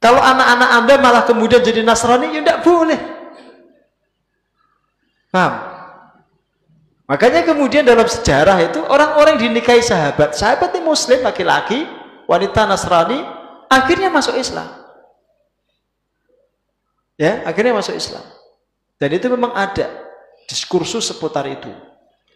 [0.00, 2.96] Kalau anak-anak Anda malah kemudian jadi Nasrani, ya tidak boleh.
[5.28, 5.52] Paham?
[7.04, 10.32] Makanya kemudian dalam sejarah itu orang-orang dinikahi sahabat.
[10.32, 11.84] Sahabat ini muslim laki-laki,
[12.24, 13.20] wanita Nasrani,
[13.68, 14.72] akhirnya masuk Islam.
[17.20, 18.24] Ya, akhirnya masuk Islam.
[18.96, 19.84] Dan itu memang ada
[20.48, 21.68] diskursus seputar itu.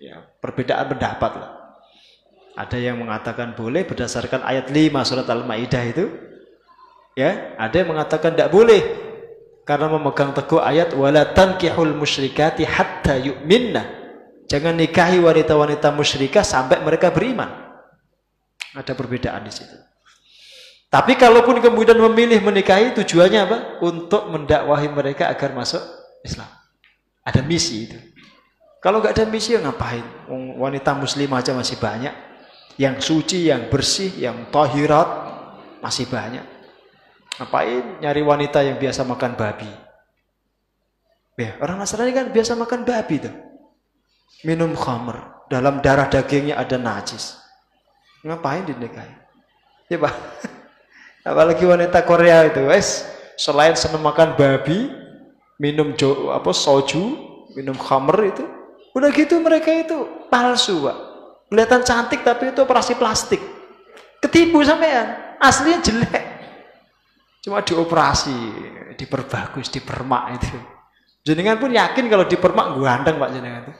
[0.02, 1.61] Ya, perbedaan pendapat lah.
[2.52, 6.04] Ada yang mengatakan boleh berdasarkan ayat 5 surat Al-Maidah itu.
[7.16, 8.80] Ya, ada yang mengatakan tidak boleh
[9.68, 14.02] karena memegang teguh ayat wala tankihul musyrikati hatta yu'minna
[14.52, 17.48] Jangan nikahi wanita-wanita musyrikah sampai mereka beriman.
[18.76, 19.72] Ada perbedaan di situ.
[20.92, 23.58] Tapi kalaupun kemudian memilih menikahi tujuannya apa?
[23.80, 25.80] Untuk mendakwahi mereka agar masuk
[26.20, 26.52] Islam.
[27.24, 27.96] Ada misi itu.
[28.84, 30.04] Kalau nggak ada misi ya ngapain?
[30.60, 32.12] Wanita muslimah aja masih banyak.
[32.80, 35.08] Yang suci, yang bersih, yang tahirat
[35.84, 36.44] masih banyak.
[37.36, 39.68] Ngapain nyari wanita yang biasa makan babi?
[41.36, 43.34] Ya, orang Nasrani kan biasa makan babi tuh
[44.42, 47.38] minum khamr, dalam darah dagingnya ada najis.
[48.22, 49.14] Ngapain dinikahi?
[49.90, 50.14] Ya Pak.
[51.30, 53.06] Apalagi wanita Korea itu, wes
[53.38, 54.90] selain senang makan babi,
[55.58, 57.14] minum jo, apa soju,
[57.54, 58.44] minum khamr itu,
[58.96, 60.98] udah gitu mereka itu palsu, Pak.
[61.52, 63.44] Kelihatan cantik tapi itu operasi plastik.
[64.24, 66.24] Ketipu sampean, aslinya jelek.
[67.44, 68.38] Cuma dioperasi,
[68.96, 70.56] diperbagus, dipermak itu.
[71.28, 73.74] Jenengan pun yakin kalau dipermak ganteng Pak jenengan itu.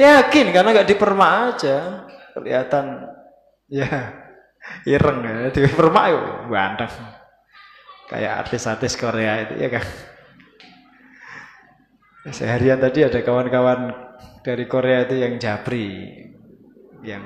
[0.00, 1.76] Yakin karena nggak dipermak aja.
[2.32, 2.84] Kelihatan
[3.68, 3.90] ya
[4.88, 5.52] ireng ya.
[5.52, 6.92] Dipermak yuk ganteng.
[8.08, 9.84] Kayak artis-artis Korea itu ya kan.
[12.32, 13.92] Seharian tadi ada kawan-kawan
[14.40, 16.08] dari Korea itu yang japri,
[17.02, 17.24] yang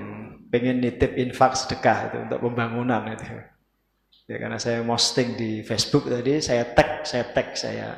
[0.50, 3.26] pengen nitip infak sedekah itu untuk pembangunan itu.
[4.24, 7.88] Ya karena saya posting di Facebook tadi, saya tag, saya tag, saya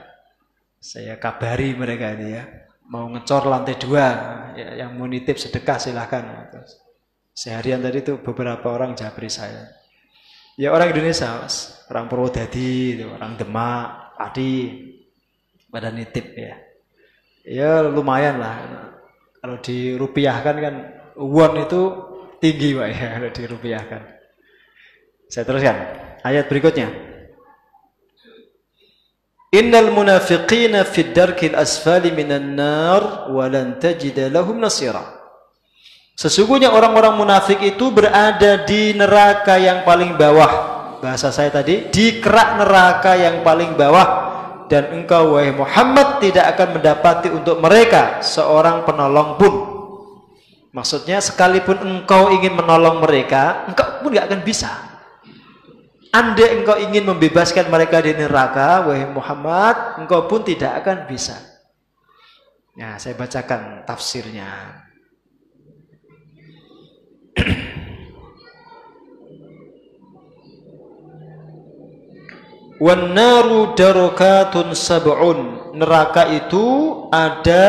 [0.81, 2.45] saya kabari mereka ini ya
[2.87, 4.07] mau ngecor lantai dua,
[4.55, 6.51] ya, yang mau nitip sedekah silahkan.
[7.37, 9.69] Seharian tadi itu beberapa orang jabri saya.
[10.57, 11.85] Ya orang Indonesia, mas.
[11.93, 14.55] orang Purwodadi, orang Demak, Padi,
[15.69, 16.57] pada nitip ya.
[17.45, 18.57] Ya lumayan lah.
[19.39, 20.75] Kalau dirupiahkan kan,
[21.17, 21.83] won itu
[22.39, 24.03] tinggi pak ya kalau dirupiahkan.
[25.27, 25.77] Saya teruskan
[26.23, 26.89] ayat berikutnya.
[29.57, 35.17] Innal munafiqina fid darkil asfali minan nar wa lan tajida lahum nasira.
[36.17, 40.75] Sesungguhnya orang-orang munafik itu berada di neraka yang paling bawah.
[41.05, 44.09] Bahasa saya tadi, di kerak neraka yang paling bawah
[44.67, 49.76] dan engkau wahai Muhammad tidak akan mendapati untuk mereka seorang penolong pun.
[50.77, 54.69] Maksudnya sekalipun engkau ingin menolong mereka, engkau pun gak akan bisa.
[56.13, 61.41] Anda engkau ingin membebaskan mereka dari neraka, wahai Muhammad, engkau pun tidak akan bisa.
[62.77, 64.85] Ya, saya bacakan tafsirnya.
[72.85, 75.73] Wan naru darokatun sab'un.
[75.73, 77.65] Neraka itu ada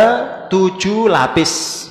[0.51, 1.86] tujuh lapis.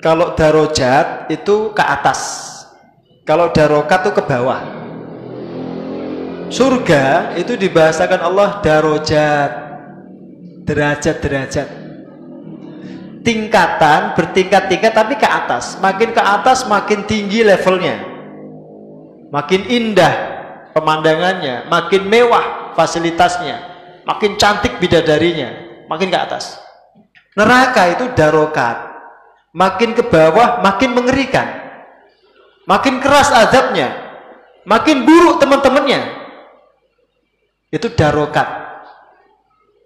[0.00, 2.48] Kalau darojat itu ke atas.
[3.28, 4.60] Kalau darokat itu ke bawah.
[6.50, 9.50] Surga itu dibahasakan Allah darojat.
[10.64, 11.68] Derajat-derajat.
[13.20, 15.76] Tingkatan, bertingkat-tingkat tapi ke atas.
[15.78, 18.00] Makin ke atas makin tinggi levelnya.
[19.30, 20.14] Makin indah
[20.74, 23.62] pemandangannya, makin mewah fasilitasnya,
[24.02, 26.58] makin cantik bidadarinya, makin ke atas.
[27.38, 28.89] Neraka itu darokat.
[29.50, 31.46] Makin ke bawah makin mengerikan.
[32.70, 33.90] Makin keras azabnya.
[34.62, 36.00] Makin buruk teman-temannya.
[37.74, 38.46] Itu darokat.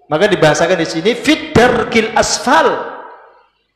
[0.04, 2.92] Maka dibahasakan di sini fit darkil asfal.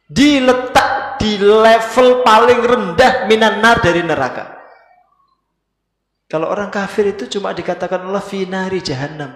[0.08, 4.56] Diletak di level paling rendah minan nar dari neraka.
[6.28, 9.32] Kalau orang kafir itu cuma dikatakan Allah finari jahannam.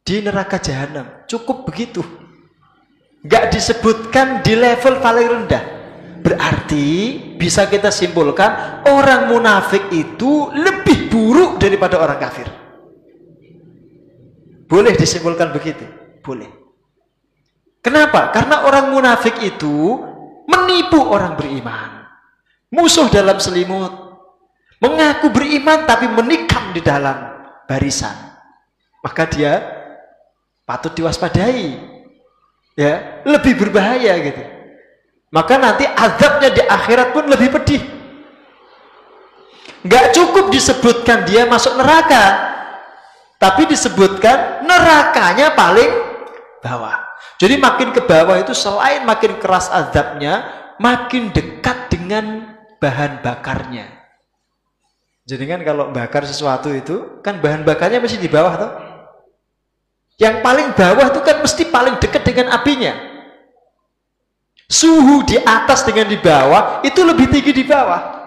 [0.00, 1.28] Di neraka jahannam.
[1.28, 2.00] Cukup begitu
[3.22, 5.64] nggak disebutkan di level paling rendah.
[6.22, 12.46] Berarti bisa kita simpulkan orang munafik itu lebih buruk daripada orang kafir.
[14.70, 15.82] Boleh disimpulkan begitu?
[16.22, 16.48] Boleh.
[17.82, 18.30] Kenapa?
[18.30, 19.98] Karena orang munafik itu
[20.46, 22.06] menipu orang beriman.
[22.70, 23.90] Musuh dalam selimut.
[24.78, 27.34] Mengaku beriman tapi menikam di dalam
[27.66, 28.14] barisan.
[29.02, 29.62] Maka dia
[30.62, 31.91] patut diwaspadai
[32.76, 34.42] ya lebih berbahaya gitu.
[35.32, 37.82] Maka nanti azabnya di akhirat pun lebih pedih.
[39.82, 42.52] Nggak cukup disebutkan dia masuk neraka
[43.42, 45.90] tapi disebutkan nerakanya paling
[46.62, 46.94] bawah.
[47.42, 50.46] Jadi makin ke bawah itu selain makin keras azabnya
[50.78, 53.90] makin dekat dengan bahan bakarnya.
[55.26, 58.70] Jadi kan kalau bakar sesuatu itu kan bahan bakarnya masih di bawah tuh
[60.22, 62.94] yang paling bawah itu kan mesti paling dekat dengan apinya.
[64.70, 68.22] Suhu di atas dengan di bawah itu lebih tinggi di bawah.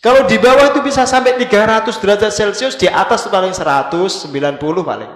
[0.00, 4.32] Kalau di bawah itu bisa sampai 300 derajat Celcius, di atas itu paling 190
[4.80, 5.12] paling.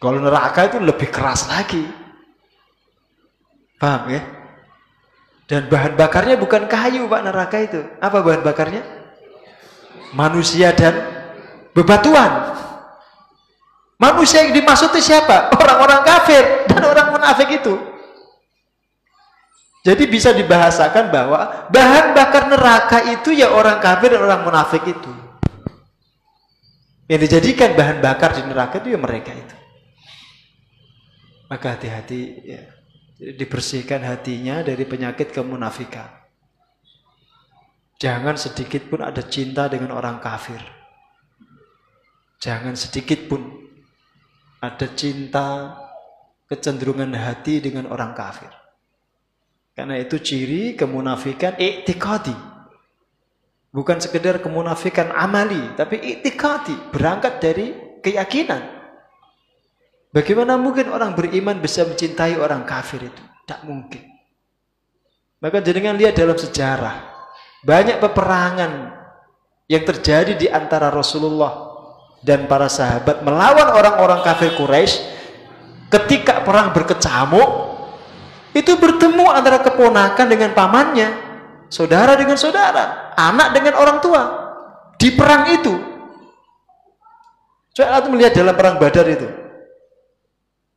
[0.00, 1.84] Kalau neraka itu lebih keras lagi.
[3.76, 4.22] Paham ya?
[5.44, 7.80] Dan bahan bakarnya bukan kayu Pak neraka itu.
[8.00, 8.82] Apa bahan bakarnya?
[10.16, 10.94] Manusia dan
[11.76, 12.69] bebatuan.
[14.00, 15.52] Manusia yang dimaksud itu siapa?
[15.52, 17.76] Orang-orang kafir dan orang munafik itu.
[19.84, 25.12] Jadi bisa dibahasakan bahwa bahan bakar neraka itu ya orang kafir dan orang munafik itu.
[27.12, 29.56] Yang dijadikan bahan bakar di neraka itu ya mereka itu.
[31.52, 32.62] Maka hati-hati ya.
[33.20, 36.08] dibersihkan hatinya dari penyakit kemunafikan.
[38.00, 40.56] Jangan sedikit pun ada cinta dengan orang kafir.
[42.40, 43.69] Jangan sedikit pun
[44.60, 45.76] ada cinta
[46.44, 48.52] kecenderungan hati dengan orang kafir.
[49.72, 52.36] Karena itu ciri kemunafikan iktikadi.
[53.70, 57.66] Bukan sekedar kemunafikan amali, tapi iktikadi, berangkat dari
[58.04, 58.60] keyakinan.
[60.10, 63.22] Bagaimana mungkin orang beriman bisa mencintai orang kafir itu?
[63.46, 64.10] Tak mungkin.
[65.38, 66.98] Maka jenengan lihat dalam sejarah,
[67.62, 68.90] banyak peperangan
[69.70, 71.69] yang terjadi di antara Rasulullah
[72.20, 75.00] dan para sahabat melawan orang-orang kafir Quraisy
[75.88, 77.80] ketika perang berkecamuk
[78.52, 81.08] itu bertemu antara keponakan dengan pamannya
[81.72, 84.22] saudara dengan saudara anak dengan orang tua
[85.00, 85.74] di perang itu.
[87.70, 89.28] Coba melihat dalam perang badar itu.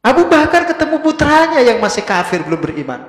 [0.04, 3.02] Abu Bakar ketemu putranya yang masih kafir belum beriman.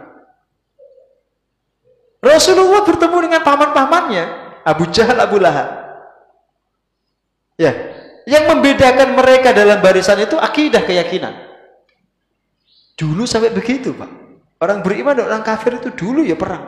[2.24, 4.24] Rasulullah bertemu dengan paman-pamannya
[4.64, 5.68] Abu Jahal Abu Lahab.
[7.60, 7.93] Ya
[8.24, 11.32] yang membedakan mereka dalam barisan itu akidah keyakinan.
[12.96, 14.10] Dulu sampai begitu, Pak.
[14.62, 16.62] Orang beriman dan orang kafir itu dulu ya perang.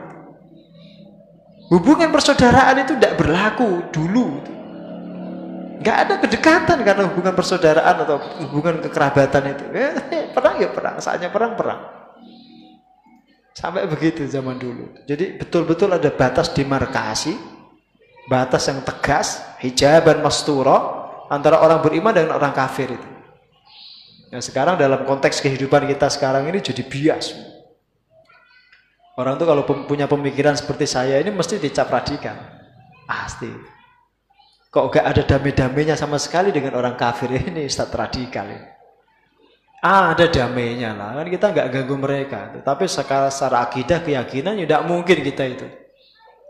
[1.72, 4.42] Hubungan persaudaraan itu tidak berlaku dulu.
[5.80, 8.16] Gak ada kedekatan karena hubungan persaudaraan atau
[8.48, 9.64] hubungan kekerabatan itu.
[10.36, 11.80] Perang ya perang, saatnya perang perang.
[13.56, 14.92] Sampai begitu zaman dulu.
[15.08, 17.32] Jadi betul-betul ada batas demarkasi,
[18.28, 23.08] batas yang tegas, hijaban mastura, antara orang beriman dan orang kafir itu.
[24.30, 27.34] Nah sekarang dalam konteks kehidupan kita sekarang ini jadi bias.
[29.16, 32.36] Orang tuh kalau punya pemikiran seperti saya ini mesti dicap radikal.
[33.08, 33.48] Pasti.
[34.68, 38.68] Kok gak ada damai-damainya sama sekali dengan orang kafir ini Ustaz radikal ini.
[39.80, 41.14] Ah, ada damainya lah.
[41.16, 42.50] Kan kita nggak ganggu mereka.
[42.60, 45.66] Tapi secara, secara akidah, keyakinan, tidak mungkin kita itu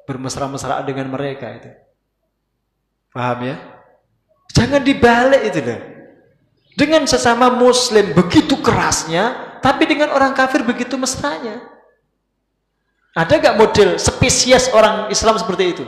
[0.09, 1.71] bermesra-mesraan dengan mereka itu.
[3.13, 3.76] Paham ya?
[4.55, 5.81] Jangan dibalik itu loh.
[6.77, 11.65] Dengan sesama muslim begitu kerasnya, tapi dengan orang kafir begitu mesranya.
[13.17, 15.85] Ada gak model spesies orang Islam seperti itu?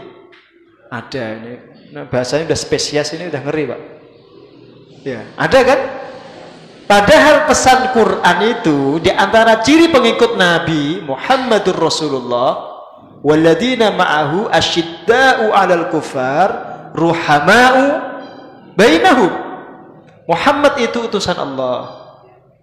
[0.89, 1.55] Ada ini.
[1.93, 3.81] Nah, bahasanya udah spesies ini udah ngeri, Pak.
[5.05, 5.81] Ya, ada kan?
[6.89, 12.81] Padahal pesan Quran itu di antara ciri pengikut Nabi Muhammadur Rasulullah
[13.21, 16.49] waladina ma'ahu asyidda'u 'alal kufar
[16.97, 18.08] ruhama'u
[18.79, 19.33] bainahum.
[20.31, 21.99] Muhammad itu utusan Allah.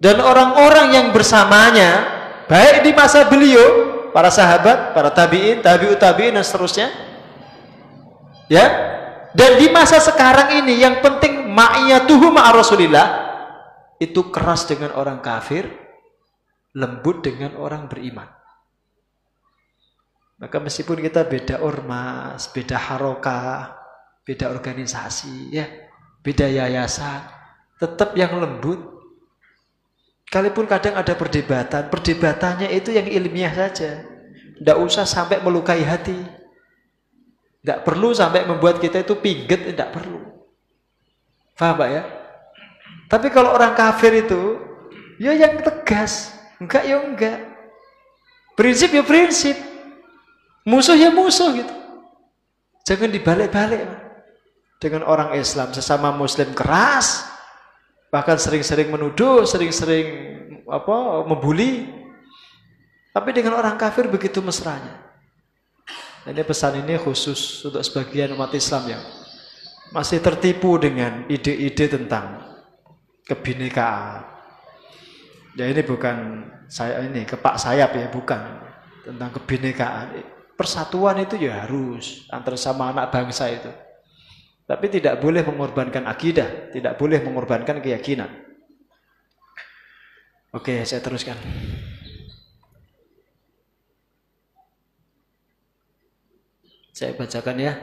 [0.00, 2.08] Dan orang-orang yang bersamanya
[2.48, 6.88] baik di masa beliau, para sahabat, para tabi'in, tabi'ut tabi'in dan seterusnya.
[8.48, 8.96] Ya.
[9.36, 13.06] Dan di masa sekarang ini yang penting ma'iyatuhu ma'a Rasulillah
[14.00, 15.68] itu keras dengan orang kafir,
[16.72, 18.28] lembut dengan orang beriman.
[20.36, 23.76] Maka meskipun kita beda ormas, beda harokah,
[24.24, 25.64] beda organisasi, ya,
[26.26, 27.22] beda yayasan,
[27.78, 28.98] tetap yang lembut.
[30.26, 34.02] Kalaupun kadang ada perdebatan, perdebatannya itu yang ilmiah saja.
[34.58, 36.18] Tidak usah sampai melukai hati.
[37.62, 40.18] Tidak perlu sampai membuat kita itu pingget, tidak perlu.
[41.54, 42.02] Faham Pak ya?
[43.06, 44.58] Tapi kalau orang kafir itu,
[45.22, 46.34] ya yang tegas.
[46.58, 47.38] Enggak ya enggak.
[48.58, 49.54] Prinsip ya prinsip.
[50.66, 51.74] Musuh ya musuh gitu.
[52.82, 54.05] Jangan dibalik-balik.
[54.76, 57.24] Dengan orang Islam, sesama muslim keras.
[58.12, 60.06] Bahkan sering-sering menuduh, sering-sering
[60.68, 61.88] apa membuli.
[63.16, 65.06] Tapi dengan orang kafir begitu mesranya.
[66.26, 69.02] Ini pesan ini khusus untuk sebagian umat Islam yang
[69.94, 72.42] masih tertipu dengan ide-ide tentang
[73.24, 74.26] kebinekaan.
[75.56, 78.42] Ya ini bukan saya ini kepak sayap ya, bukan
[79.06, 80.18] tentang kebinekaan.
[80.58, 83.70] Persatuan itu ya harus antara sama anak bangsa itu.
[84.66, 88.26] Tapi tidak boleh mengorbankan akidah, tidak boleh mengorbankan keyakinan.
[90.50, 91.38] Oke, saya teruskan.
[96.90, 97.76] Saya bacakan ya.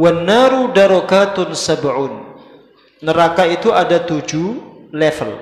[0.00, 2.38] Wanaru darokatun sab'un.
[3.04, 5.36] Neraka itu ada tujuh level.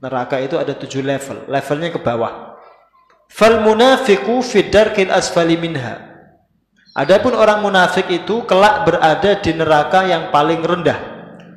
[0.00, 1.44] Neraka itu ada tujuh level.
[1.50, 2.53] Levelnya ke bawah.
[3.30, 6.14] Fal munafiku fidarkil asfali minha.
[6.94, 10.98] Adapun orang munafik itu kelak berada di neraka yang paling rendah.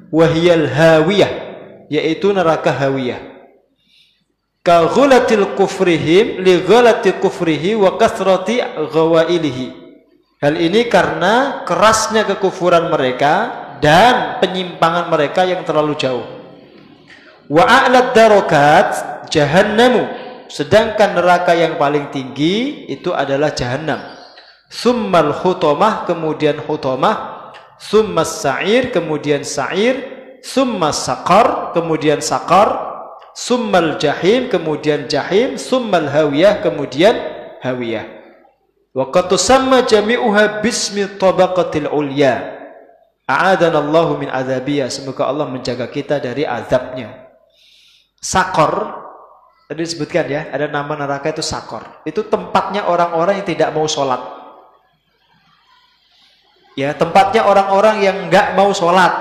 [0.10, 1.32] Wahiyal hawiyah.
[1.94, 3.22] Yaitu neraka hawiyah.
[4.66, 4.92] Ka
[5.56, 8.60] kufrihim li ghulati kufrihi wa kasrati
[8.92, 9.88] ghawailihi
[10.38, 13.50] Hal ini karena kerasnya kekufuran mereka
[13.82, 16.28] dan penyimpangan mereka yang terlalu jauh.
[17.50, 18.90] Wa a'lad darokat
[19.34, 20.27] jahannamu.
[20.48, 24.00] Sedangkan neraka yang paling tinggi itu adalah jahannam.
[24.68, 27.52] Summal hutomah kemudian hutomah.
[27.80, 30.16] Summas sa'ir kemudian sa'ir.
[30.44, 32.88] Summas saqar kemudian saqar.
[33.36, 35.56] Summal jahim kemudian jahim.
[35.60, 37.16] Summal hawiyah kemudian
[37.64, 38.08] hawiyah.
[38.96, 42.56] Wa tusamma jami'uha bismi tabaqatil ulya.
[43.28, 44.88] A'adana Allahu min azabiyya.
[44.88, 47.28] Semoga Allah menjaga kita dari azabnya.
[48.18, 49.07] Sakor
[49.68, 51.84] tadi disebutkan ya, ada nama neraka itu sakor.
[52.08, 54.20] Itu tempatnya orang-orang yang tidak mau sholat.
[56.80, 59.12] Ya, tempatnya orang-orang yang nggak mau sholat.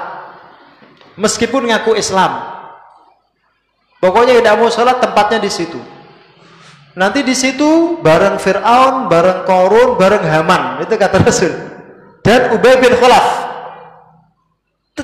[1.19, 2.57] Meskipun ngaku Islam.
[3.99, 5.81] Pokoknya tidak mau sholat tempatnya di situ.
[6.97, 10.85] Nanti di situ bareng Fir'aun, bareng Korun, bareng Haman.
[10.85, 11.53] Itu kata Rasul.
[12.25, 13.27] Dan Ubay bin Khalaf.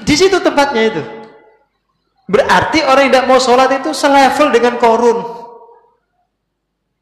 [0.01, 1.21] Di situ tempatnya itu.
[2.30, 5.18] Berarti orang yang tidak mau sholat itu selevel dengan Korun.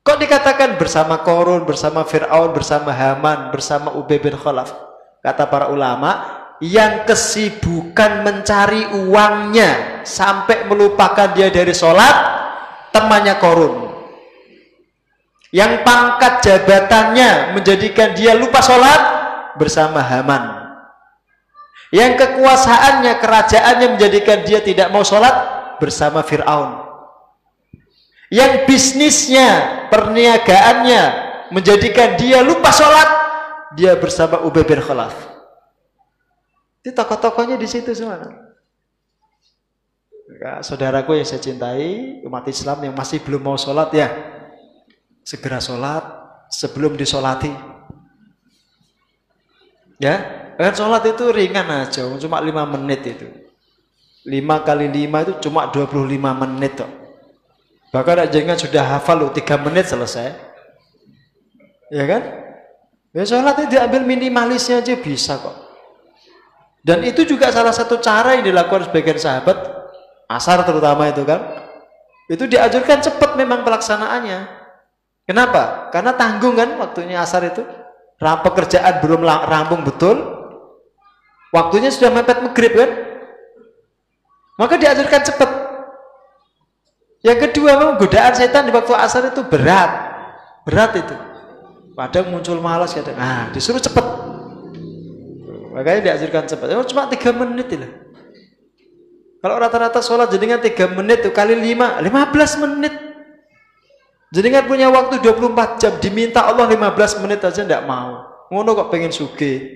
[0.01, 4.73] Kok dikatakan bersama Korun, bersama Fir'aun, bersama Haman, bersama Ubay bin Khalaf?
[5.21, 12.17] Kata para ulama, yang kesibukan mencari uangnya sampai melupakan dia dari sholat,
[12.91, 13.91] temannya Korun
[15.51, 19.01] yang pangkat jabatannya menjadikan dia lupa sholat
[19.59, 20.60] bersama Haman
[21.91, 25.35] yang kekuasaannya, kerajaannya menjadikan dia tidak mau sholat
[25.83, 26.87] bersama Fir'aun.
[28.31, 29.49] Yang bisnisnya,
[29.91, 31.03] perniagaannya
[31.51, 33.11] menjadikan dia lupa sholat
[33.75, 35.15] dia bersama Ubay bin Khalaf.
[36.81, 38.23] Itu tokoh-tokohnya di situ semua.
[40.63, 44.09] Saudaraku yang saya cintai umat Islam yang masih belum mau sholat ya
[45.27, 46.07] segera sholat
[46.49, 47.51] sebelum disolati.
[50.01, 53.27] Ya, kan sholat itu ringan aja, cuma lima menit itu.
[54.29, 55.97] lima kali lima itu cuma 25
[56.45, 56.91] menit toh.
[57.89, 60.37] Bahkan jangan sudah hafal loh, 3 menit selesai.
[61.89, 62.23] Ya kan?
[63.17, 65.57] Ya sholat itu diambil minimalisnya aja bisa kok.
[66.81, 69.57] Dan itu juga salah satu cara yang dilakukan sebagian sahabat,
[70.31, 71.41] asar terutama itu kan.
[72.31, 74.61] Itu diajarkan cepat memang pelaksanaannya.
[75.27, 75.91] Kenapa?
[75.91, 77.67] Karena tanggung kan waktunya asar itu.
[78.21, 80.40] Pekerjaan belum rampung betul.
[81.51, 82.91] Waktunya sudah mepet maghrib kan.
[84.59, 85.51] Maka diajarkan cepat.
[87.21, 89.91] Yang kedua memang godaan setan di waktu asar itu berat.
[90.65, 91.17] Berat itu.
[91.93, 94.07] Padahal muncul malas kata, nah disuruh cepat.
[95.75, 96.67] Makanya diajarkan cepat.
[96.89, 97.93] Cuma tiga menit lah.
[99.41, 102.93] Kalau rata-rata sholat jenengan tiga menit tuh kali lima, lima belas menit.
[104.31, 108.23] Jenengan punya waktu 24 jam, diminta Allah 15 menit aja ndak mau.
[108.47, 109.75] Ngono kok pengen suge,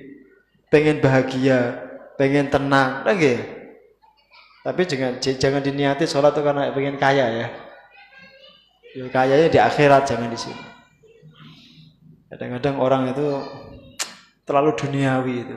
[0.69, 1.81] pengen bahagia,
[2.17, 3.41] pengen tenang, lagi.
[4.65, 7.47] Tapi jangan jangan diniati sholat itu karena pengen kaya ya.
[8.97, 10.65] ya kayanya di akhirat jangan di sini.
[12.33, 13.29] Kadang-kadang orang itu
[14.49, 15.57] terlalu duniawi itu.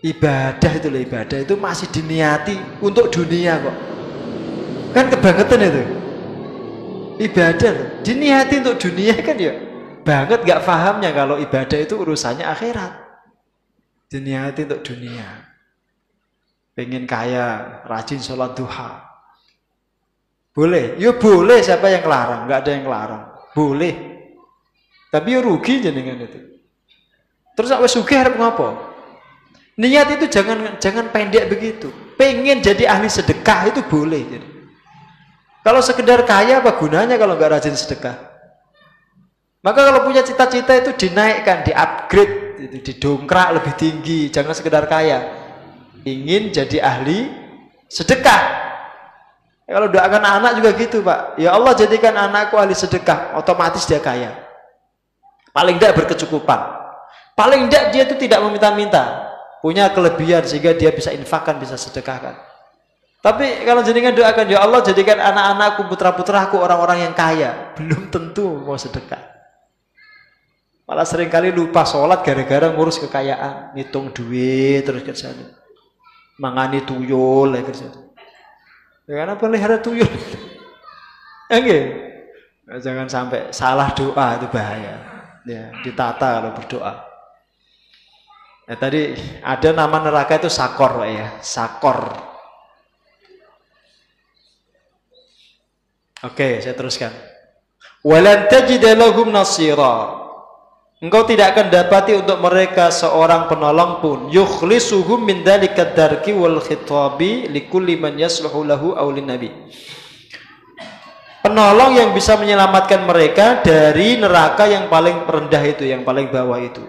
[0.00, 3.76] Ibadah itu loh ibadah itu masih diniati untuk dunia kok.
[4.96, 5.84] Kan kebangetan itu.
[7.20, 9.52] Ibadah loh, diniati untuk dunia kan ya.
[10.00, 13.09] Banget gak pahamnya kalau ibadah itu urusannya akhirat.
[14.10, 15.50] Diniati untuk dunia
[16.80, 19.04] pengen kaya, rajin sholat duha.
[20.56, 23.24] Boleh, ya boleh siapa yang larang, nggak ada yang larang.
[23.52, 23.94] Boleh.
[25.12, 26.40] Tapi ya rugi jenengan itu.
[27.52, 28.88] Terus apa suge harap ngapa?
[29.76, 31.92] Niat itu jangan jangan pendek begitu.
[32.16, 34.48] Pengen jadi ahli sedekah itu boleh jadi.
[35.60, 38.16] Kalau sekedar kaya apa gunanya kalau nggak rajin sedekah?
[39.60, 45.40] Maka kalau punya cita-cita itu dinaikkan, di-upgrade, didongkrak lebih tinggi, jangan sekedar kaya
[46.04, 47.28] ingin jadi ahli
[47.88, 48.42] sedekah.
[49.68, 51.38] Ya, kalau doakan anak juga gitu pak.
[51.38, 54.34] Ya Allah jadikan anakku ahli sedekah, otomatis dia kaya.
[55.54, 56.60] Paling tidak berkecukupan.
[57.34, 59.30] Paling tidak dia itu tidak meminta-minta.
[59.60, 62.32] Punya kelebihan sehingga dia bisa infakkan, bisa sedekahkan.
[63.20, 67.76] Tapi kalau jadikan doakan, ya Allah jadikan anak-anakku, putra-putraku orang-orang yang kaya.
[67.76, 69.20] Belum tentu mau sedekah.
[70.90, 73.78] Malah sering kali lupa sholat gara-gara ngurus kekayaan.
[73.78, 75.60] Ngitung duit terus ke sana
[76.40, 77.88] mangani tuyul ya kerja.
[79.04, 80.08] Ya karena pelihara tuyul.
[81.52, 81.78] Oke.
[82.64, 84.96] Ya, Jangan sampai salah doa itu bahaya.
[85.44, 86.94] Ya, ditata kalau berdoa.
[88.70, 92.14] Ya, tadi ada nama neraka itu sakor ya, sakor.
[96.22, 97.10] Oke, saya teruskan.
[98.04, 100.19] Walan tajida lahum nasira.
[101.00, 107.48] Engkau tidak akan dapati untuk mereka seorang penolong pun yukhlisuhum min dalika darki wal khitabi
[107.48, 109.48] likulli man yasluhu lahu awlin nabi.
[111.40, 116.84] Penolong yang bisa menyelamatkan mereka dari neraka yang paling rendah itu, yang paling bawah itu.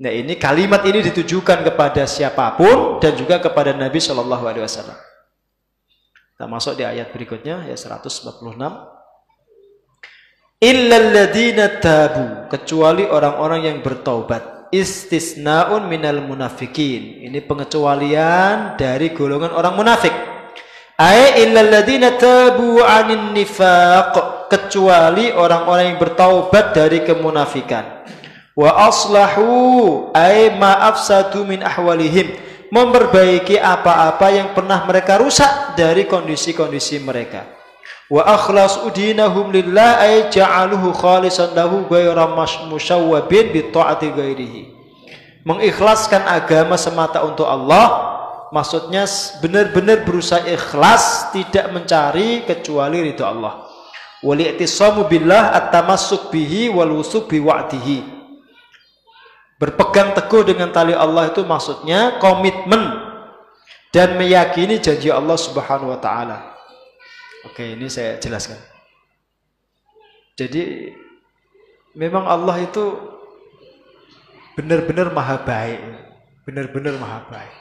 [0.00, 4.96] Nah ini kalimat ini ditujukan kepada siapa pun dan juga kepada Nabi Shallallahu Alaihi Wasallam.
[6.32, 8.40] Kita masuk di ayat berikutnya ya 146
[10.62, 17.22] illalladzina tabu kecuali orang-orang yang bertaubat istisnaun minal munafikin.
[17.22, 20.14] Ini pengecualian dari golongan orang munafik.
[20.98, 24.14] Ay illalladzina tabu anin nifaq
[24.50, 28.06] kecuali orang-orang yang bertaubat dari kemunafikan.
[28.54, 32.34] Wa aslahu ay ma'afsadu min ahwalihim.
[32.74, 37.53] Memperbaiki apa-apa yang pernah mereka rusak dari kondisi-kondisi mereka
[38.12, 42.28] wa akhlas udinahum lillah ay ja'aluhu khalisan lahu ghayra
[42.68, 44.62] musyawwabin bi ta'ati ghairihi.
[45.44, 48.16] Mengikhlaskan agama semata untuk Allah
[48.48, 49.04] maksudnya
[49.44, 53.68] benar-benar berusaha ikhlas tidak mencari kecuali ridho Allah.
[54.24, 58.00] Wal i'tisamu billah at-tamassuk bihi wal wusuk bi wa'dihi.
[59.60, 62.88] Berpegang teguh dengan tali Allah itu maksudnya komitmen
[63.92, 66.53] dan meyakini janji Allah Subhanahu wa taala
[67.44, 68.56] Oke, ini saya jelaskan.
[70.34, 70.90] Jadi
[71.94, 72.84] memang Allah itu
[74.58, 75.80] benar-benar maha baik,
[76.42, 77.54] benar-benar maha baik.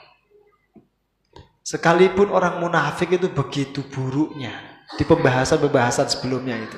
[1.63, 4.51] Sekalipun orang munafik itu begitu buruknya
[4.99, 6.77] di pembahasan-pembahasan sebelumnya itu.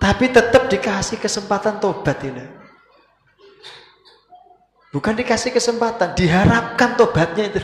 [0.00, 2.44] Tapi tetap dikasih kesempatan tobat ini.
[4.94, 7.60] Bukan dikasih kesempatan, diharapkan tobatnya itu.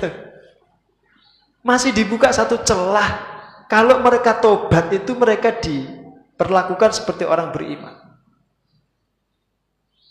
[1.65, 3.32] Masih dibuka satu celah
[3.67, 8.03] kalau mereka tobat itu mereka diperlakukan seperti orang beriman.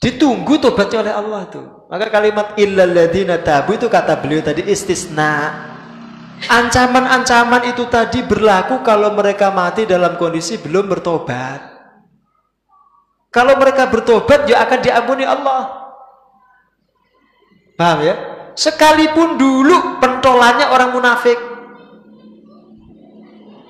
[0.02, 1.62] Ditunggu tobatnya oleh Allah itu.
[1.86, 5.70] Maka kalimat illalladzina tabu itu kata beliau tadi istisna.
[6.42, 11.70] Ancaman-ancaman itu tadi berlaku kalau mereka mati dalam kondisi belum bertobat.
[13.32, 15.82] Kalau mereka bertobat, ya akan diampuni Allah.
[17.80, 18.16] Paham ya?
[18.58, 21.40] Sekalipun dulu pentolannya orang munafik.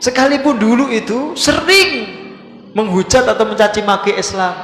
[0.02, 2.10] Sekalipun dulu itu sering
[2.74, 4.58] menghujat atau mencaci maki Islam.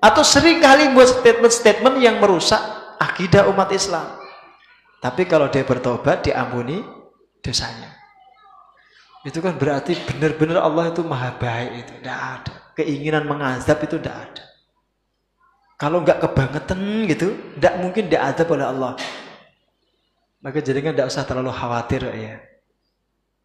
[0.00, 2.58] Atau sering kali membuat statement-statement yang merusak
[2.96, 4.16] akidah umat Islam.
[5.04, 6.80] Tapi kalau dia bertobat, diampuni
[7.44, 7.92] dosanya.
[9.28, 11.92] Itu kan berarti benar-benar Allah itu maha baik itu.
[12.00, 12.54] Tidak ada.
[12.80, 14.44] Keinginan mengazab itu tidak ada.
[15.76, 18.92] Kalau nggak kebangetan gitu, tidak mungkin diadab oleh Allah.
[20.40, 22.47] Maka jadi kan tidak usah terlalu khawatir ya.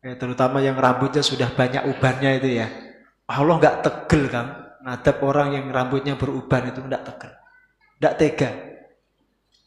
[0.03, 0.13] Ya.
[0.19, 2.67] Terutama yang rambutnya sudah banyak ubannya itu ya.
[3.25, 4.47] Allah nggak tegel kan.
[4.83, 7.33] Ngadap orang yang rambutnya beruban itu tidak tegel.
[7.97, 8.51] Tidak tega.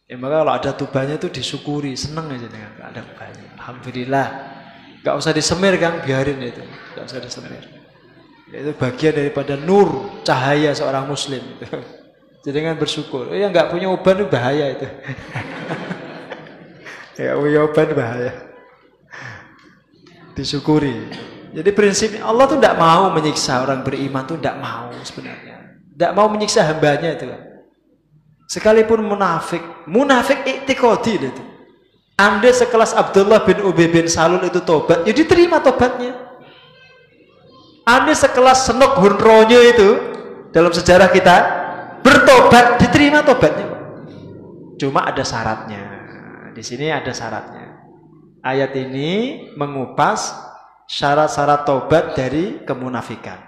[0.07, 3.49] Ya maka kalau ada tubannya itu disyukuri, seneng aja dengan ada ubannya.
[3.59, 4.27] Alhamdulillah.
[5.03, 6.63] Gak usah disemir kan, biarin itu.
[6.95, 7.63] Gak usah disemir.
[8.51, 11.43] Ya, itu bagian daripada nur cahaya seorang muslim.
[12.47, 13.35] Jadi kan bersyukur.
[13.35, 14.87] Yang nggak punya uban itu bahaya itu.
[17.27, 18.33] ya punya uban bahaya.
[20.37, 20.95] Disyukuri.
[21.57, 25.81] Jadi prinsipnya Allah tuh tidak mau menyiksa orang beriman tuh tidak mau sebenarnya.
[25.97, 27.25] Tidak mau menyiksa hambanya itu
[28.47, 31.43] Sekalipun munafik, munafik iktikodi itu.
[32.21, 36.15] Anda sekelas Abdullah bin Ubay bin Salul itu tobat, ya diterima tobatnya.
[37.89, 39.89] Anda sekelas Senok Hunronyo itu
[40.53, 41.37] dalam sejarah kita
[42.05, 43.69] bertobat, diterima tobatnya.
[44.77, 45.81] Cuma ada syaratnya.
[46.53, 47.56] Di sini ada syaratnya.
[48.47, 50.31] Ayat ini mengupas
[50.87, 53.43] syarat-syarat tobat dari kemunafikan.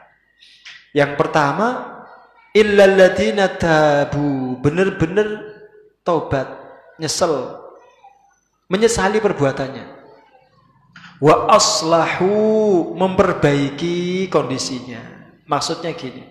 [0.91, 2.03] Yang pertama,
[2.51, 5.55] illalladzina tabu, benar-benar
[6.03, 6.51] tobat,
[6.99, 7.63] nyesel
[8.67, 9.87] menyesali perbuatannya.
[11.23, 12.31] Wa aslahu
[12.99, 14.99] memperbaiki kondisinya.
[15.47, 16.27] Maksudnya gini.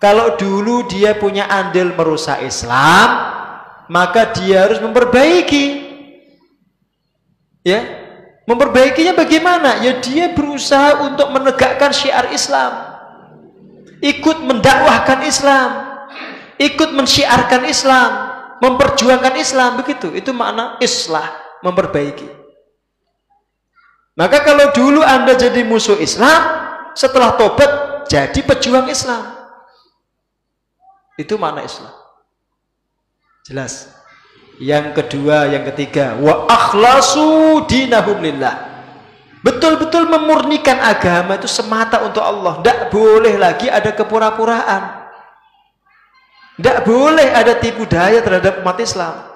[0.00, 3.08] Kalau dulu dia punya andil merusak Islam,
[3.88, 5.88] maka dia harus memperbaiki.
[7.60, 7.99] Ya,
[8.50, 9.78] memperbaikinya bagaimana?
[9.78, 12.90] Ya dia berusaha untuk menegakkan syiar Islam.
[14.02, 15.70] Ikut mendakwahkan Islam,
[16.58, 18.10] ikut mensyiarkan Islam,
[18.58, 20.10] memperjuangkan Islam begitu.
[20.10, 21.30] Itu makna islah
[21.62, 22.26] memperbaiki.
[24.18, 26.40] Maka kalau dulu Anda jadi musuh Islam,
[26.98, 29.22] setelah tobat jadi pejuang Islam.
[31.14, 31.92] Itu makna Islam.
[33.44, 33.99] Jelas.
[34.60, 38.68] Yang kedua, yang ketiga, wa akhlasu dinahum lillah.
[39.40, 42.60] Betul-betul memurnikan agama itu semata untuk Allah.
[42.60, 45.00] Tidak boleh lagi ada kepura-puraan.
[46.60, 49.32] Tidak boleh ada tipu daya terhadap umat Islam.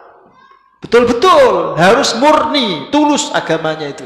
[0.85, 4.05] Betul-betul harus murni, tulus agamanya itu.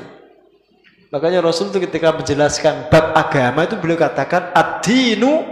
[1.11, 5.43] Makanya Rasul itu ketika menjelaskan bab agama itu beliau katakan ad-dinu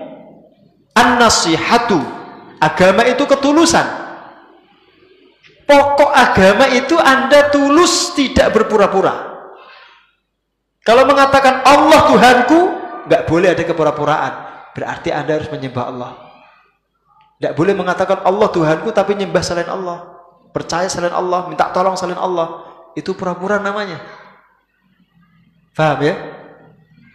[0.95, 1.99] an-nasihatu.
[2.62, 4.05] Agama itu ketulusan.
[5.67, 9.35] Pokok agama itu Anda tulus tidak berpura-pura.
[10.87, 12.61] Kalau mengatakan Allah Tuhanku,
[13.11, 14.33] nggak boleh ada kepura-puraan.
[14.79, 16.12] Berarti Anda harus menyembah Allah.
[17.37, 20.17] Tidak boleh mengatakan Allah Tuhanku tapi menyembah selain Allah
[20.57, 22.64] percaya selain Allah, minta tolong selain Allah,
[22.97, 24.01] itu pura-pura namanya.
[25.77, 26.17] Faham ya?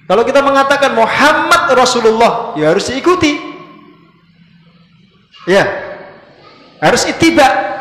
[0.06, 3.42] Kalau kita mengatakan Muhammad Rasulullah, ya harus diikuti.
[5.50, 5.66] Ya.
[6.78, 7.81] Harus itiba.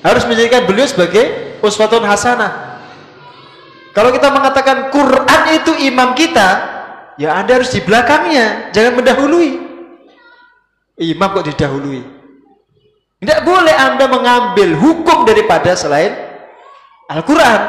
[0.00, 2.80] Harus menjadikan beliau sebagai uswatun hasanah.
[3.92, 6.48] Kalau kita mengatakan Quran itu imam kita,
[7.20, 9.50] ya Anda harus di belakangnya, jangan mendahului.
[11.00, 12.00] Imam kok didahului?
[13.20, 16.16] Tidak boleh Anda mengambil hukum daripada selain
[17.12, 17.60] Al-Quran.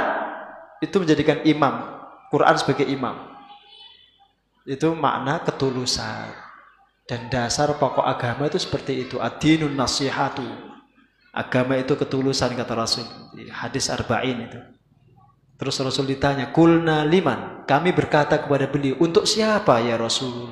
[0.79, 1.99] Itu menjadikan imam.
[2.31, 3.17] Quran sebagai imam.
[4.63, 6.31] Itu makna ketulusan.
[7.03, 9.19] Dan dasar pokok agama itu seperti itu.
[9.19, 10.70] Adinun nasihatu.
[11.31, 13.07] Agama itu ketulusan kata Rasul.
[13.31, 14.59] Di hadis arba'in itu.
[15.55, 17.63] Terus Rasul ditanya, Kulna liman.
[17.63, 20.51] Kami berkata kepada beliau, untuk siapa ya Rasul?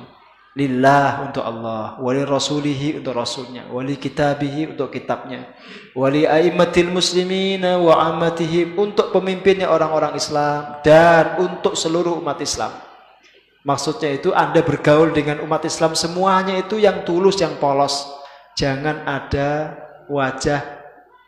[0.58, 5.54] lillah untuk Allah, wali rasulihi untuk rasulnya, wali kitabihi untuk kitabnya,
[5.94, 12.74] wali aimatil muslimina wa amatihim untuk pemimpinnya orang-orang Islam dan untuk seluruh umat Islam.
[13.62, 18.08] Maksudnya itu Anda bergaul dengan umat Islam semuanya itu yang tulus, yang polos.
[18.58, 19.76] Jangan ada
[20.10, 20.60] wajah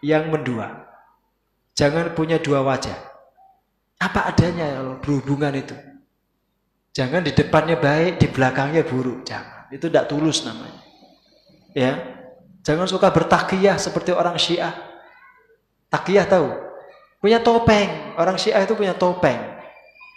[0.03, 0.91] yang mendua.
[1.78, 2.99] Jangan punya dua wajah.
[4.03, 5.78] Apa adanya berhubungan itu.
[6.93, 9.24] Jangan di depannya baik, di belakangnya buruk.
[9.24, 9.70] Jangan.
[9.72, 10.83] Itu tidak tulus namanya.
[11.72, 11.93] Ya.
[12.66, 14.74] Jangan suka bertakiyah seperti orang Syiah.
[15.89, 16.53] Takiyah tahu?
[17.22, 18.18] Punya topeng.
[18.20, 19.41] Orang Syiah itu punya topeng.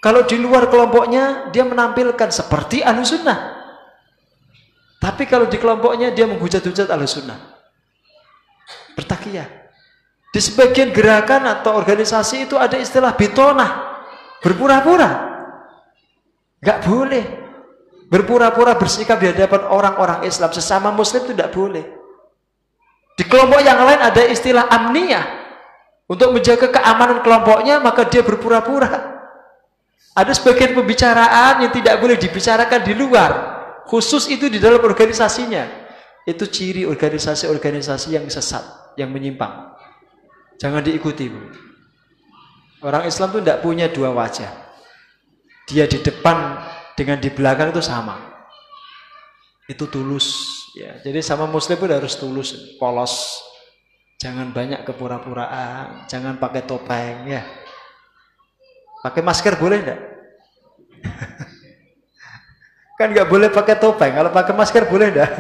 [0.04, 3.56] Kalau di luar kelompoknya dia menampilkan seperti ahlu sunnah.
[5.00, 7.55] Tapi kalau di kelompoknya dia menghujat-hujat ahlu sunnah.
[8.96, 9.48] Bertakiyah.
[10.32, 14.04] Di sebagian gerakan atau organisasi itu ada istilah bitonah.
[14.44, 15.12] Berpura-pura.
[16.60, 17.26] Gak boleh.
[18.12, 20.52] Berpura-pura bersikap di hadapan orang-orang Islam.
[20.52, 21.84] Sesama muslim itu tidak boleh.
[23.16, 25.26] Di kelompok yang lain ada istilah amniyah.
[26.06, 29.16] Untuk menjaga keamanan kelompoknya maka dia berpura-pura.
[30.16, 33.32] Ada sebagian pembicaraan yang tidak boleh dibicarakan di luar.
[33.88, 35.88] Khusus itu di dalam organisasinya.
[36.26, 38.66] Itu ciri organisasi-organisasi yang sesat,
[38.96, 39.76] yang menyimpang.
[40.60, 41.28] Jangan diikuti.
[41.28, 41.40] Bu.
[42.84, 44.52] Orang Islam itu tidak punya dua wajah.
[45.66, 46.62] Dia di depan
[46.94, 48.18] dengan di belakang itu sama.
[49.66, 50.54] Itu tulus.
[50.76, 53.42] Ya, jadi sama Muslim pun harus tulus, polos.
[54.22, 57.44] Jangan banyak kepura-puraan, jangan pakai topeng ya.
[59.04, 60.02] Pakai masker boleh enggak?
[63.00, 64.14] kan nggak boleh pakai topeng.
[64.14, 65.32] Kalau pakai masker boleh enggak?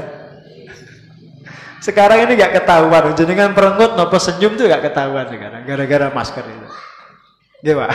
[1.84, 3.11] Sekarang ini nggak ketahuan.
[3.17, 6.67] Jenengan perengut nopo senyum tuh nggak ketahuan sekarang gara-gara masker itu.
[7.65, 7.91] Iya pak.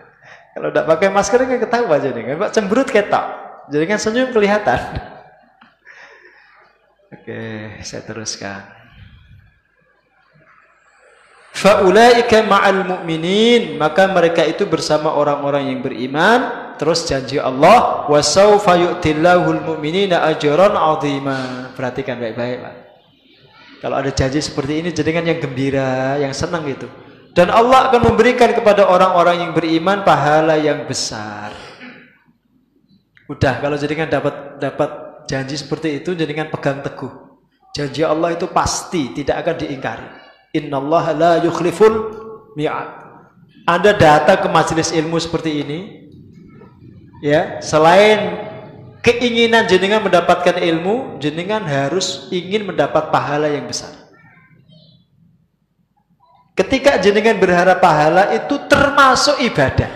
[0.56, 3.26] Kalau tidak pakai masker nggak ketahuan jadi kan pak cemberut ketok.
[3.66, 4.78] Kan senyum kelihatan.
[7.14, 7.42] Oke,
[7.82, 8.76] saya teruskan.
[11.56, 19.64] Faulaika ma'al mu'minin maka mereka itu bersama orang-orang yang beriman terus janji Allah wasaufa yu'tillahul
[19.64, 22.85] mu'minina ajran 'azima perhatikan baik-baik Pak
[23.80, 26.88] kalau ada janji seperti ini jadikan yang gembira yang senang gitu
[27.36, 31.52] dan Allah akan memberikan kepada orang-orang yang beriman pahala yang besar.
[33.28, 34.90] Udah kalau jadikan dapat dapat
[35.28, 37.12] janji seperti itu jadikan pegang teguh.
[37.76, 40.08] Janji Allah itu pasti tidak akan diingkari.
[40.56, 41.94] Innallaha la yukhliful
[42.56, 43.04] mi'ad.
[43.68, 45.78] Anda datang ke majelis ilmu seperti ini,
[47.20, 48.45] ya, selain
[49.06, 53.94] keinginan jenengan mendapatkan ilmu, jenengan harus ingin mendapat pahala yang besar.
[56.58, 59.86] Ketika jenengan berharap pahala itu termasuk ibadah.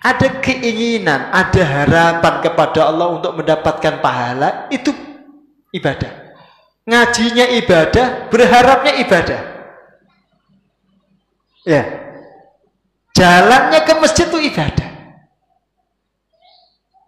[0.00, 4.90] Ada keinginan, ada harapan kepada Allah untuk mendapatkan pahala, itu
[5.76, 6.32] ibadah.
[6.88, 9.40] Ngajinya ibadah, berharapnya ibadah.
[11.68, 11.82] Ya.
[13.12, 14.89] Jalannya ke masjid itu ibadah.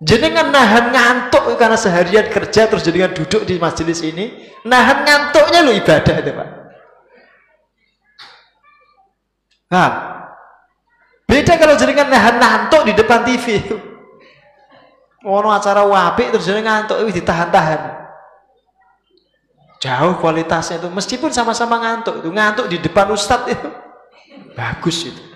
[0.03, 5.70] Jenengan nahan ngantuk karena seharian kerja terus jenengan duduk di majelis ini, nahan ngantuknya lo
[5.70, 6.48] ibadah itu, Pak.
[9.70, 9.90] Nah,
[11.30, 13.62] beda kalau jenengan nahan ngantuk di depan TV.
[15.22, 18.03] Ono acara wabik terus jenengan ngantuk itu ditahan-tahan.
[19.78, 23.70] Jauh kualitasnya itu meskipun sama-sama ngantuk itu ngantuk di depan ustadz itu
[24.59, 25.32] Bagus itu.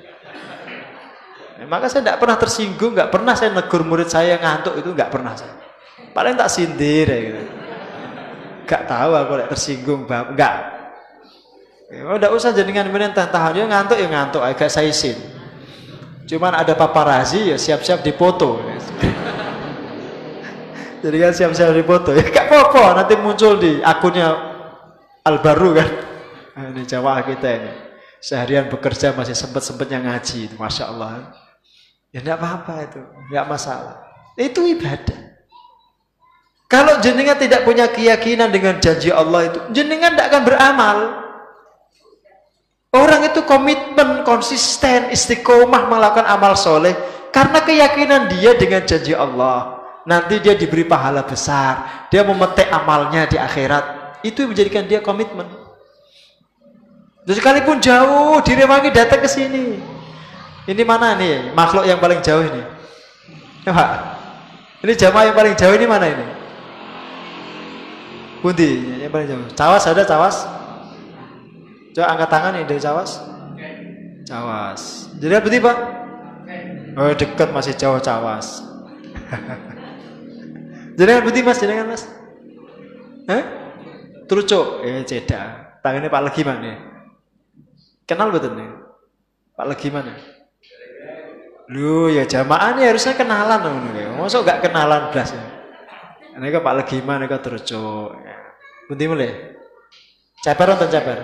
[1.57, 5.09] Ya, maka saya tidak pernah tersinggung, nggak pernah saya negur murid saya ngantuk itu nggak
[5.09, 5.57] pernah saya.
[6.13, 7.43] Paling tak sindir ya gitu.
[8.67, 10.57] Gak tahu aku tidak tersinggung, nggak.
[11.87, 15.17] Ya, udah usah jenengan menentang tahan dia ngantuk ya ngantuk, agak saya isin.
[16.29, 18.61] Cuman ada paparazi ya siap-siap dipoto.
[21.07, 24.29] Jadi kan siap-siap dipoto ya gak apa-apa nanti muncul di akunnya
[25.23, 25.89] Albaru kan.
[26.57, 27.73] Nah, ini Jawa kita ini
[28.19, 31.46] seharian bekerja masih sempat-sempatnya ngaji masya Allah
[32.17, 33.01] ya tidak apa-apa itu.
[33.29, 33.97] Nggak masalah.
[34.41, 35.37] Itu ibadah.
[36.67, 40.99] Kalau jenengan tidak punya keyakinan dengan janji Allah itu jenengan tidak akan beramal.
[42.97, 46.97] Orang itu komitmen konsisten istiqomah melakukan amal soleh
[47.29, 49.77] karena keyakinan dia dengan janji Allah.
[50.09, 54.19] Nanti dia diberi pahala besar dia memetik amalnya di akhirat.
[54.25, 55.47] Itu menjadikan dia komitmen.
[57.27, 59.96] Jadi sekalipun jauh direwangi datang ke sini.
[60.67, 62.62] Ini mana nih makhluk yang paling jauh ini?
[63.62, 63.91] Ya Pak.
[64.83, 66.27] Ini jamaah yang paling jauh ini mana ini?
[68.43, 69.47] Bundi yang paling jauh.
[69.55, 70.43] Cawas ada cawas?
[71.95, 73.11] Coba angkat tangan nih dari cawas.
[74.27, 74.83] Cawas.
[75.23, 75.77] Jadi apa Pak?
[76.97, 78.67] Oh dekat masih jauh cawas.
[80.99, 81.59] Jadi apa mas?
[81.62, 82.03] Jadi mas?
[83.31, 83.43] Hah?
[84.27, 84.83] Terucuk.
[84.83, 85.79] Eh ceda.
[85.79, 86.75] Tangannya Pak Lagi mana?
[88.07, 88.71] Kenal betul nih?
[89.59, 90.14] Pak lagi mana?
[91.73, 93.77] Lu ya jamaah nih harusnya kenalan dong.
[94.17, 95.45] Masa gak kenalan belas ya?
[96.37, 98.14] Ini kok Pak mana kok terucuk.
[98.87, 99.57] Bunti mulai.
[100.45, 101.19] Ceper atau ceper?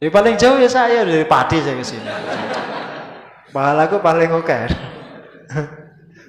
[0.00, 2.08] Ya paling jauh ya saya dari Pati saya ke sini.
[3.52, 4.58] Pahalaku paling oke.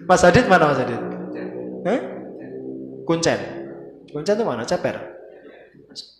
[0.07, 1.01] Mas Adit mana Mas Adit?
[1.88, 1.99] Eh?
[3.07, 3.39] Kuncen.
[4.11, 4.67] Kuncen itu mana?
[4.67, 4.95] Ceper.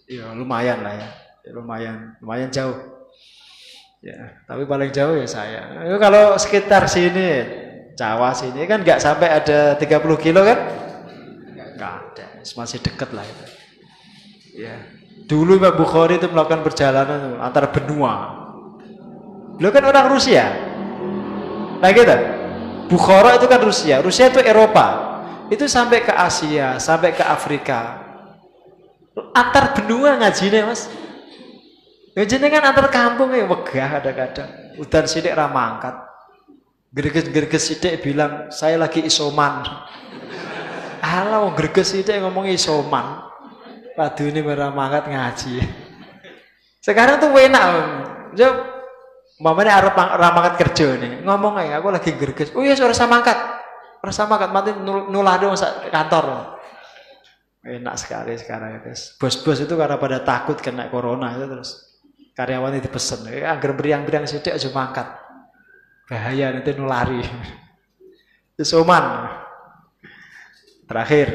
[0.06, 1.10] Ya lumayan lah ya
[1.46, 2.74] ya, lumayan lumayan jauh
[4.06, 7.64] ya tapi paling jauh ya saya ya, kalau sekitar sini
[7.96, 9.90] Jawa sini kan nggak sampai ada 30
[10.22, 10.60] kilo kan
[11.74, 13.46] nggak ada masih dekat lah itu.
[14.62, 14.78] Ya.
[15.26, 18.46] Dulu Imam Bukhari itu melakukan perjalanan antara benua.
[19.58, 20.46] Beliau kan orang Rusia.
[21.82, 22.14] Nah gitu.
[22.86, 24.06] Bukhara itu kan Rusia.
[24.06, 25.18] Rusia itu Eropa.
[25.50, 28.06] Itu sampai ke Asia, sampai ke Afrika.
[29.34, 30.86] Antar benua ngajinya mas.
[32.16, 34.50] Ngajinya kan antar kampung ya wegah kadang-kadang.
[34.80, 36.00] Udan sidik ramangkat.
[36.96, 39.68] Gerges-gerges sidik bilang, saya lagi isoman.
[41.04, 43.20] Alah, gerges sidik ngomong isoman.
[44.00, 45.60] Waduh ini ramangkat ngaji.
[46.80, 47.68] Sekarang tuh enak.
[48.36, 48.76] Jauh
[49.36, 51.20] Mamanya arep ramangat kerja nih.
[51.28, 52.56] Ngomong aja aku lagi gerges.
[52.56, 53.36] Oh iya suara samangkat.
[54.00, 55.60] Suara samangkat mati nulah dong
[55.92, 56.56] kantor.
[57.68, 58.96] Enak sekali sekarang itu.
[59.20, 61.85] Bos-bos itu karena pada takut kena corona itu terus
[62.36, 63.26] karyawan itu pesen.
[63.32, 65.08] Eh, agar beriang-beriang sidik aja mangkat.
[66.06, 67.24] Bahaya nanti nulari.
[68.62, 69.32] Soman.
[70.86, 71.28] Terakhir.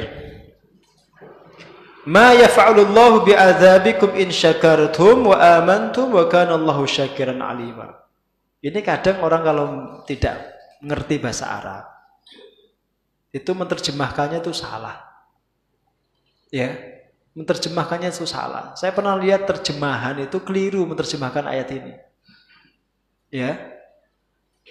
[2.07, 7.93] Ma yaf'alullahu bi'adzabikum in syakartum wa amantum wa kana Allahu syakiran alima.
[8.61, 9.67] Ini kadang orang kalau
[10.05, 10.37] tidak
[10.81, 11.85] ngerti bahasa Arab
[13.31, 15.07] itu menerjemahkannya itu salah.
[16.51, 16.90] Ya,
[17.35, 18.75] menerjemahkannya itu salah.
[18.75, 21.95] Saya pernah lihat terjemahan itu keliru menerjemahkan ayat ini.
[23.31, 23.59] Ya.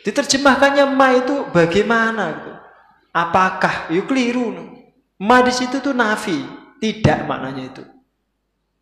[0.03, 2.53] Diterjemahkannya ma itu bagaimana gitu.
[3.15, 3.89] Apakah?
[3.91, 4.53] Yuk keliru.
[5.19, 6.39] Ma di situ tuh nafi.
[6.79, 7.83] Tidak maknanya itu.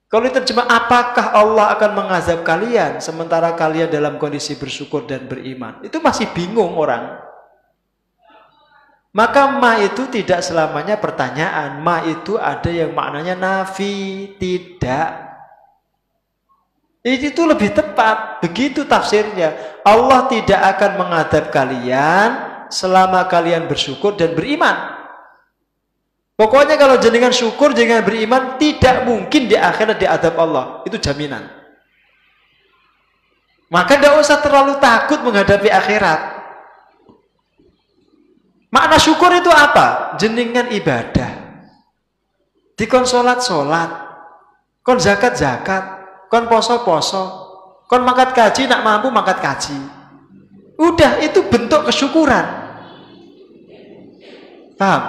[0.08, 5.84] Kalau diterjemah apakah Allah akan mengazab kalian sementara kalian dalam kondisi bersyukur dan beriman?
[5.84, 7.27] Itu masih bingung orang.
[9.16, 11.80] Maka ma itu tidak selamanya pertanyaan.
[11.82, 15.28] Ma itu ada yang maknanya nafi, tidak.
[17.02, 18.44] Itu lebih tepat.
[18.44, 19.82] Begitu tafsirnya.
[19.88, 22.30] Allah tidak akan mengadab kalian
[22.68, 24.98] selama kalian bersyukur dan beriman.
[26.38, 30.86] Pokoknya kalau jenengan syukur, jenengan beriman, tidak mungkin di akhirat diadab Allah.
[30.86, 31.50] Itu jaminan.
[33.74, 36.37] Maka tidak usah terlalu takut menghadapi akhirat.
[38.68, 40.20] Makna syukur itu apa?
[40.20, 41.32] Jenengan ibadah.
[42.78, 43.90] Dikon sholat sholat,
[44.86, 45.84] kon zakat zakat,
[46.30, 47.24] kon poso poso,
[47.90, 49.80] kon makat kaji nak mampu makat kaji.
[50.78, 52.46] Udah itu bentuk kesyukuran.
[54.78, 55.04] Paham?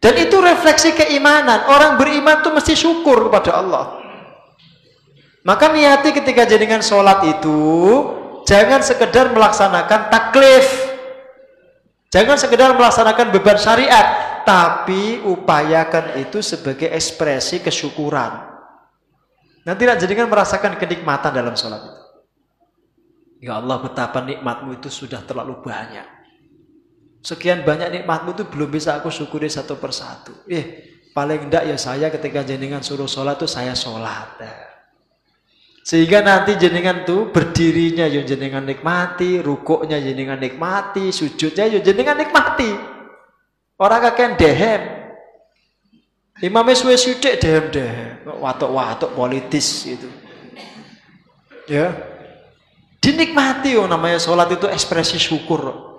[0.00, 1.68] Dan itu refleksi keimanan.
[1.68, 4.00] Orang beriman itu mesti syukur kepada Allah.
[5.44, 7.60] Maka niati ketika jenengan sholat itu,
[8.48, 10.89] jangan sekedar melaksanakan taklif.
[12.10, 14.42] Jangan sekedar melaksanakan beban syariat.
[14.42, 18.50] Tapi upayakan itu sebagai ekspresi kesyukuran.
[19.62, 22.02] Nanti jenengan merasakan kenikmatan dalam sholat itu.
[23.46, 26.04] Ya Allah betapa nikmatmu itu sudah terlalu banyak.
[27.20, 30.32] Sekian banyak nikmatmu itu belum bisa aku syukuri satu persatu.
[30.48, 34.40] Eh, paling enggak ya saya ketika jenengan suruh sholat tuh saya sholat.
[35.80, 42.70] Sehingga nanti jenengan tuh berdirinya ya jenengan nikmati, rukuknya jenengan nikmati, sujudnya ya jenengan nikmati.
[43.80, 44.82] Orang kakek dehem.
[46.44, 48.12] Imamnya suwe sudik dehem dehem.
[48.28, 50.08] Watuk-watuk politis itu.
[51.64, 51.96] Ya.
[53.00, 55.89] Dinikmati oh namanya sholat itu ekspresi syukur.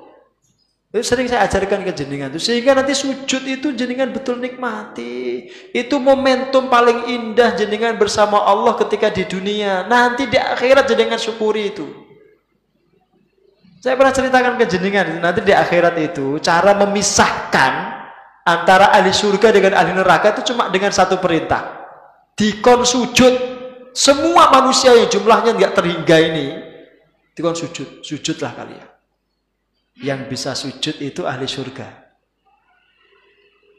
[0.92, 5.48] Itu sering saya ajarkan ke jenengan itu sehingga nanti sujud itu jenengan betul nikmati.
[5.72, 9.88] Itu momentum paling indah jenengan bersama Allah ketika di dunia.
[9.88, 11.88] Nanti di akhirat jenengan syukuri itu.
[13.80, 17.74] Saya pernah ceritakan ke jenengan nanti di akhirat itu cara memisahkan
[18.44, 21.88] antara ahli surga dengan ahli neraka itu cuma dengan satu perintah.
[22.36, 23.34] Dikon sujud
[23.96, 26.48] semua manusia yang jumlahnya nggak terhingga ini
[27.32, 28.91] dikon sujud, sujudlah kalian.
[30.00, 31.88] Yang bisa sujud itu ahli surga.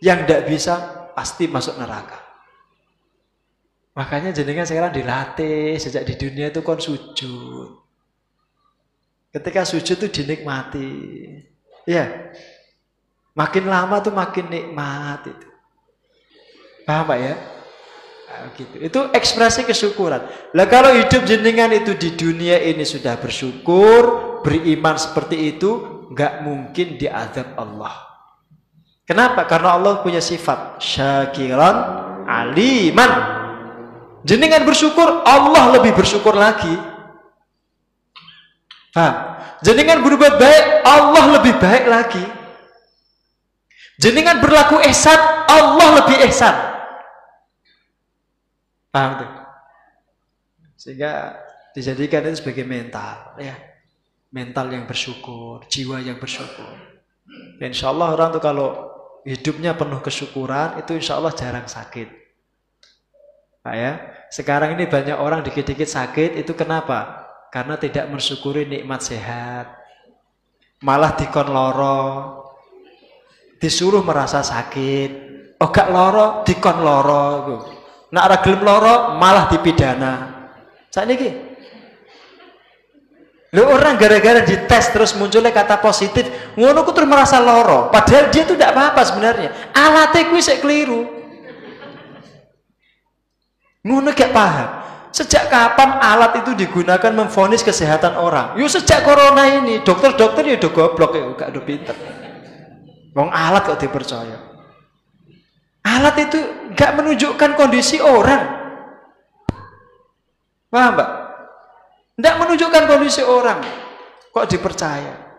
[0.05, 0.75] Yang tidak bisa
[1.17, 2.21] pasti masuk neraka.
[3.93, 7.81] Makanya jenengan sekarang dilatih sejak di dunia itu kon sujud.
[9.33, 10.91] Ketika sujud itu dinikmati.
[11.89, 12.33] Ya.
[13.33, 15.49] Makin lama tuh makin nikmat itu.
[16.85, 17.35] Paham Pak ya?
[18.33, 18.77] Nah, gitu.
[18.81, 20.53] Itu ekspresi kesyukuran.
[20.57, 27.01] Lah kalau hidup jenengan itu di dunia ini sudah bersyukur, beriman seperti itu, nggak mungkin
[27.01, 28.13] diazab Allah.
[29.09, 29.49] Kenapa?
[29.49, 31.77] Karena Allah punya sifat syakiran
[32.29, 33.13] aliman.
[34.23, 36.71] Jenengan bersyukur, Allah lebih bersyukur lagi.
[38.95, 39.35] Paham?
[39.67, 42.25] Jenengan berbuat baik, Allah lebih baik lagi.
[43.99, 45.19] Jenengan berlaku ihsan,
[45.51, 46.55] Allah lebih ihsan.
[48.95, 49.27] Paham?
[50.79, 51.43] Sehingga
[51.75, 53.72] dijadikan itu sebagai mental, ya
[54.33, 56.73] mental yang bersyukur, jiwa yang bersyukur.
[57.61, 58.69] Dan insya Allah orang tuh kalau
[59.29, 62.09] hidupnya penuh kesyukuran, itu insya Allah jarang sakit.
[63.63, 63.93] Pak ya,
[64.33, 67.29] sekarang ini banyak orang dikit-dikit sakit, itu kenapa?
[67.53, 69.79] Karena tidak mensyukuri nikmat sehat.
[70.83, 72.01] Malah dikon loro,
[73.63, 75.31] disuruh merasa sakit.
[75.63, 77.25] Oh gak loro, dikon loro.
[78.11, 80.13] Nak ora loro, malah dipidana.
[80.91, 81.52] Saat ini
[83.53, 86.25] Lu orang gara-gara dites terus munculnya kata positif,
[86.57, 87.93] ngono ku terus merasa loro.
[87.93, 89.53] Padahal dia tuh tidak apa-apa sebenarnya.
[89.77, 91.05] Alatnya kuwi sik keliru.
[93.85, 94.69] Ngono gak paham.
[95.13, 98.57] Sejak kapan alat itu digunakan memfonis kesehatan orang?
[98.57, 101.97] Yo sejak corona ini, dokter-dokter ya udah goblok ya, gak udah pinter.
[103.13, 104.41] Wong alat kok dipercaya.
[105.85, 106.41] Alat itu
[106.73, 108.65] gak menunjukkan kondisi orang.
[110.73, 111.22] Paham, Mbak?
[112.17, 113.61] Tidak menunjukkan kondisi orang.
[114.33, 115.33] Kok dipercaya?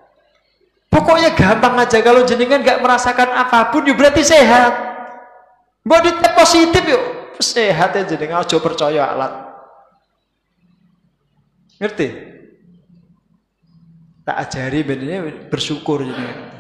[0.94, 4.94] Pokoknya gampang aja kalau jenengan nggak merasakan apa pun, ya berarti sehat.
[5.82, 9.34] Body positif yuk, sehat ya jenengan aja percaya alat.
[11.82, 12.08] Ngerti?
[14.24, 16.54] Tak ajari benernya bersyukur jenengan.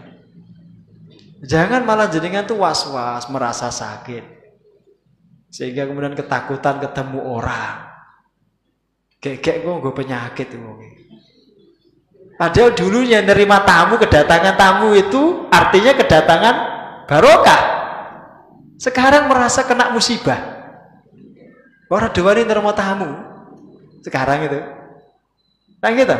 [1.45, 4.25] Jangan malah jenengan tuh was-was merasa sakit.
[5.53, 7.92] Sehingga kemudian ketakutan ketemu orang.
[9.23, 10.87] Kayak gue gue penyakit gue.
[12.35, 16.55] Padahal dulunya nerima tamu, kedatangan tamu itu artinya kedatangan
[17.07, 17.61] barokah.
[18.75, 20.43] Sekarang merasa kena musibah.
[21.87, 23.15] Orang dua ini nerima tamu.
[24.03, 24.59] Sekarang itu.
[25.79, 26.17] Nah gitu.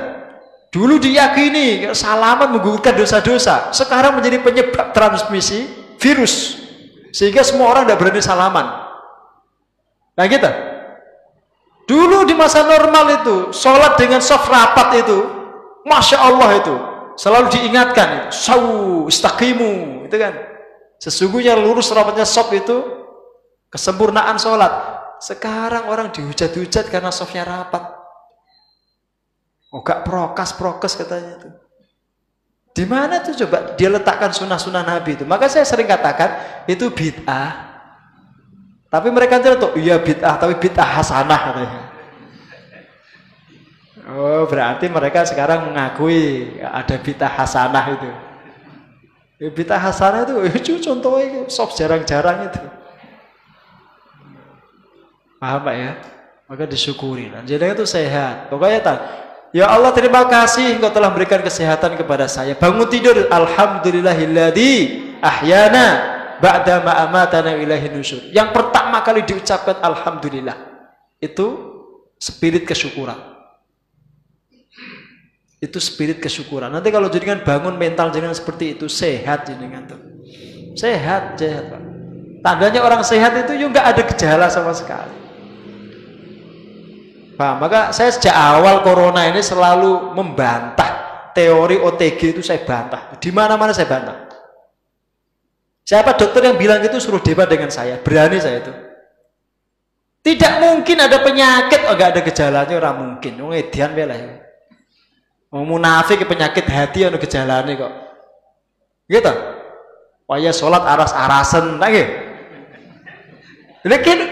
[0.72, 3.76] Dulu diyakini salaman menggugurkan dosa-dosa.
[3.76, 5.68] Sekarang menjadi penyebab transmisi
[6.00, 6.56] virus.
[7.12, 8.66] Sehingga semua orang tidak berani salaman.
[10.16, 10.73] Nah gitu.
[11.84, 15.20] Dulu di masa normal itu, sholat dengan soft rapat itu,
[15.84, 16.76] masya Allah itu,
[17.20, 18.64] selalu diingatkan, sau
[19.12, 20.34] istaqimu, itu kan.
[21.04, 22.80] Sesungguhnya lurus rapatnya soft itu
[23.68, 24.72] kesempurnaan sholat.
[25.20, 27.84] Sekarang orang dihujat-hujat karena softnya rapat.
[29.74, 31.50] Oh gak prokas prokes katanya itu.
[32.74, 35.26] Di mana tuh coba dia letakkan sunnah-sunnah Nabi itu?
[35.26, 37.73] Maka saya sering katakan itu bid'ah
[38.94, 41.82] tapi mereka tahu, iya bid'ah, tapi bid'ah hasanah katanya.
[44.14, 48.12] Oh, berarti mereka sekarang mengakui ada bid'ah hasanah itu.
[49.42, 52.62] Ya, bid'ah hasanah itu, itu contohnya sob jarang-jarang itu.
[55.42, 55.92] Paham Pak ya?
[56.46, 57.34] Maka disyukuri.
[57.50, 58.54] Jadi itu sehat.
[58.54, 58.98] Pokoknya tak.
[59.58, 62.54] Ya Allah terima kasih engkau telah memberikan kesehatan kepada saya.
[62.54, 63.26] Bangun tidur.
[63.26, 64.74] Alhamdulillahilladzi
[65.18, 66.13] ahyana
[66.44, 68.28] ba'da ma amatana ilahi nusyur.
[68.36, 70.60] Yang pertama kali diucapkan alhamdulillah.
[71.24, 71.72] Itu
[72.20, 73.16] spirit kesyukuran.
[75.64, 76.68] Itu spirit kesyukuran.
[76.68, 80.02] Nanti kalau jenengan bangun mental jenengan seperti itu sehat jenengan tuh.
[80.76, 81.72] Sehat, sehat.
[82.44, 85.24] Tandanya orang sehat itu juga ada gejala sama sekali.
[87.40, 93.16] Pak, maka saya sejak awal corona ini selalu membantah teori OTG itu saya bantah.
[93.18, 94.23] Di mana-mana saya bantah.
[95.84, 98.00] Siapa dokter yang bilang itu suruh debat dengan saya?
[98.00, 98.74] Berani saya itu.
[100.24, 103.44] Tidak mungkin ada penyakit, oh gak ada gejalanya orang mungkin.
[103.44, 104.40] Oh edian bela ya.
[105.52, 107.94] Mau munafik penyakit hati ada gejalanya kok.
[109.12, 109.34] Gitu.
[110.24, 112.08] Waya sholat aras-arasan lagi.
[113.84, 114.26] Ini ini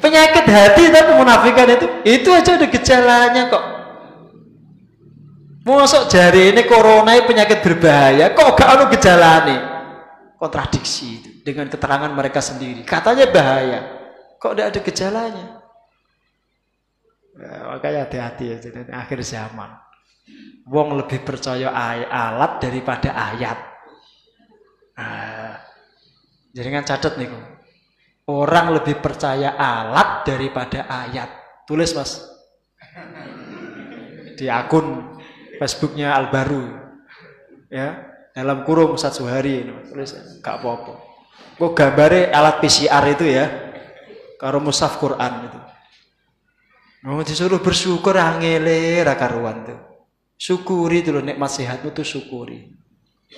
[0.00, 3.64] penyakit hati tapi munafikan itu itu aja ada gejalanya kok.
[5.68, 9.73] Masuk jari ini corona penyakit berbahaya, kok gak ada gejalanya?
[10.44, 12.84] Kontradiksi itu dengan keterangan mereka sendiri.
[12.84, 13.80] Katanya bahaya,
[14.36, 15.46] kok tidak ada gejalanya?
[17.34, 19.72] Ya, makanya hati-hati ya, jadi akhir zaman.
[20.68, 21.72] Wong lebih percaya
[22.12, 23.58] alat daripada ayat.
[25.00, 25.56] Nah,
[26.52, 27.32] kan catat nih,
[28.28, 31.32] orang lebih percaya alat daripada ayat.
[31.64, 32.20] Tulis mas
[34.36, 35.16] di akun
[35.56, 36.68] Facebooknya Albaru,
[37.72, 40.10] ya dalam kurung Ustaz Suhari ini tulis
[40.42, 40.98] gak apa-apa.
[41.54, 43.46] Kok gambare alat PCR itu ya?
[44.42, 45.60] Karo musaf Quran itu.
[47.06, 49.78] Mau disuruh bersyukur angele rakaruan tuh.
[50.34, 52.74] Syukuri dulu nikmat sehatmu tuh syukuri.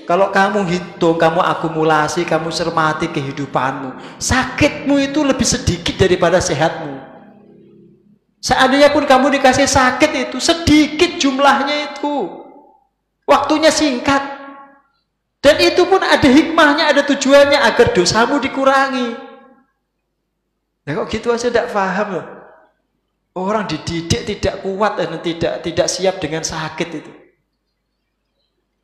[0.08, 7.00] Kalau kamu hitung, kamu akumulasi, kamu cermati kehidupanmu, sakitmu itu lebih sedikit daripada sehatmu.
[8.44, 12.28] Seandainya pun kamu dikasih sakit itu sedikit jumlahnya itu,
[13.24, 14.35] waktunya singkat.
[15.46, 19.14] Dan itu pun ada hikmahnya, ada tujuannya agar dosamu dikurangi.
[20.82, 22.26] Ya kok gitu aja tidak paham loh.
[23.38, 27.12] Orang dididik tidak kuat dan tidak tidak siap dengan sakit itu.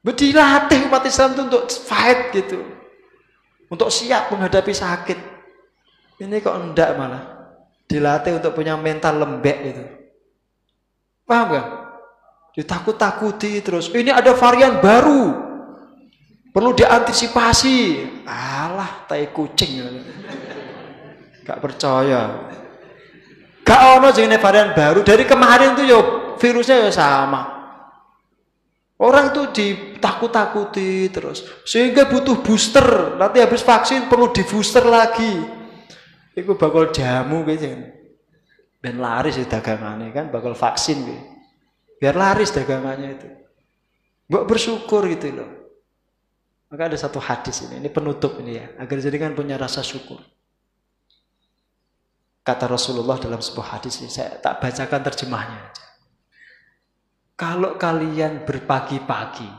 [0.07, 2.63] Dilatih umat Islam itu untuk fight gitu.
[3.73, 5.19] untuk siap menghadapi sakit.
[6.21, 7.43] Ini kok enggak malah
[7.91, 9.85] dilatih untuk punya mental lembek itu.
[11.27, 11.69] Paham gak?
[12.53, 13.89] Ditakut-takuti terus.
[13.89, 15.52] Ini ada varian baru.
[16.53, 17.77] Perlu diantisipasi.
[18.29, 19.81] Alah, tai kucing.
[21.43, 22.53] Gak percaya.
[23.65, 25.01] Gak ono jenenge varian baru.
[25.01, 26.01] Dari kemarin tuh yo
[26.37, 27.63] virusnya ya sama.
[29.01, 31.43] Orang tuh ditakut-takuti terus.
[31.65, 33.17] Sehingga butuh booster.
[33.17, 35.41] Nanti habis vaksin perlu di booster lagi.
[36.37, 37.67] Iku bakal jamu gitu.
[38.83, 41.23] Dan laris di dagangannya kan bakal vaksin gitu.
[41.97, 43.29] Biar laris dagangannya itu.
[44.29, 45.62] Mbok bersyukur gitu loh.
[46.73, 50.25] Maka ada satu hadis ini, ini penutup ini ya, agar jadikan punya rasa syukur.
[52.41, 55.87] Kata Rasulullah dalam sebuah hadis ini, saya tak bacakan terjemahnya aja.
[57.37, 59.53] Kalau kalian berpagi-pagi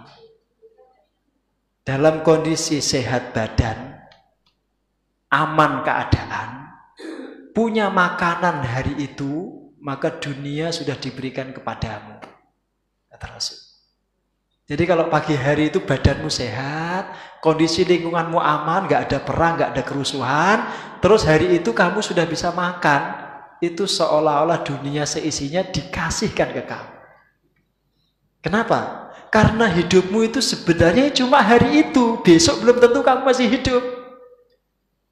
[1.85, 3.93] dalam kondisi sehat badan,
[5.29, 6.49] aman keadaan,
[7.53, 12.19] punya makanan hari itu, maka dunia sudah diberikan kepadamu.
[13.05, 13.62] Kata Rasul.
[14.63, 17.11] Jadi kalau pagi hari itu badanmu sehat,
[17.43, 20.57] kondisi lingkunganmu aman, nggak ada perang, nggak ada kerusuhan,
[21.03, 23.11] terus hari itu kamu sudah bisa makan,
[23.59, 26.93] itu seolah-olah dunia seisinya dikasihkan ke kamu.
[28.43, 29.11] Kenapa?
[29.27, 32.19] Karena hidupmu itu sebenarnya cuma hari itu.
[32.23, 33.83] Besok belum tentu kamu masih hidup.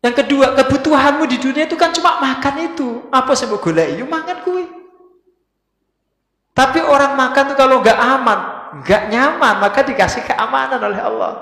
[0.04, 3.08] Yang kedua, kebutuhanmu di dunia itu kan cuma makan itu.
[3.10, 4.00] Apa sih mau golek?
[4.00, 4.66] Yuk makan kue.
[6.52, 8.40] Tapi orang makan tuh kalau nggak aman,
[8.80, 11.34] nggak nyaman, maka dikasih keamanan oleh Allah.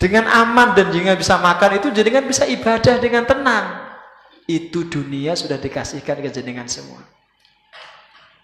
[0.00, 3.66] Dengan aman dan juga bisa makan itu kan bisa ibadah dengan tenang.
[4.50, 6.98] Itu dunia sudah dikasihkan ke jenengan semua.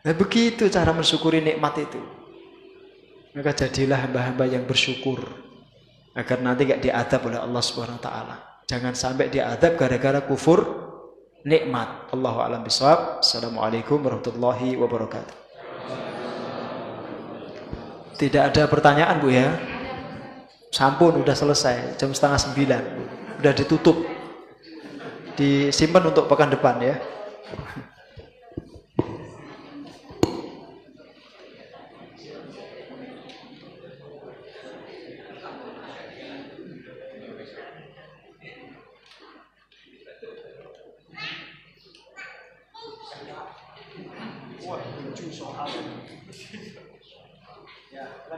[0.06, 1.98] Nah begitu cara mensyukuri nikmat itu.
[3.34, 5.18] Maka jadilah hamba-hamba yang bersyukur
[6.14, 8.36] agar nanti gak diadab oleh Allah Subhanahu wa taala.
[8.70, 10.60] Jangan sampai diadab gara-gara kufur
[11.42, 12.14] nikmat.
[12.14, 13.24] Allahu a'lam bishawab.
[13.24, 15.47] Assalamualaikum warahmatullahi wabarakatuh.
[18.18, 19.54] Tidak ada pertanyaan Bu ya?
[20.74, 22.82] Sampun udah selesai jam setengah sembilan.
[23.38, 24.02] Udah ditutup.
[25.38, 26.98] Disimpan untuk pekan depan ya.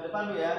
[0.04, 0.54] depan lu ya.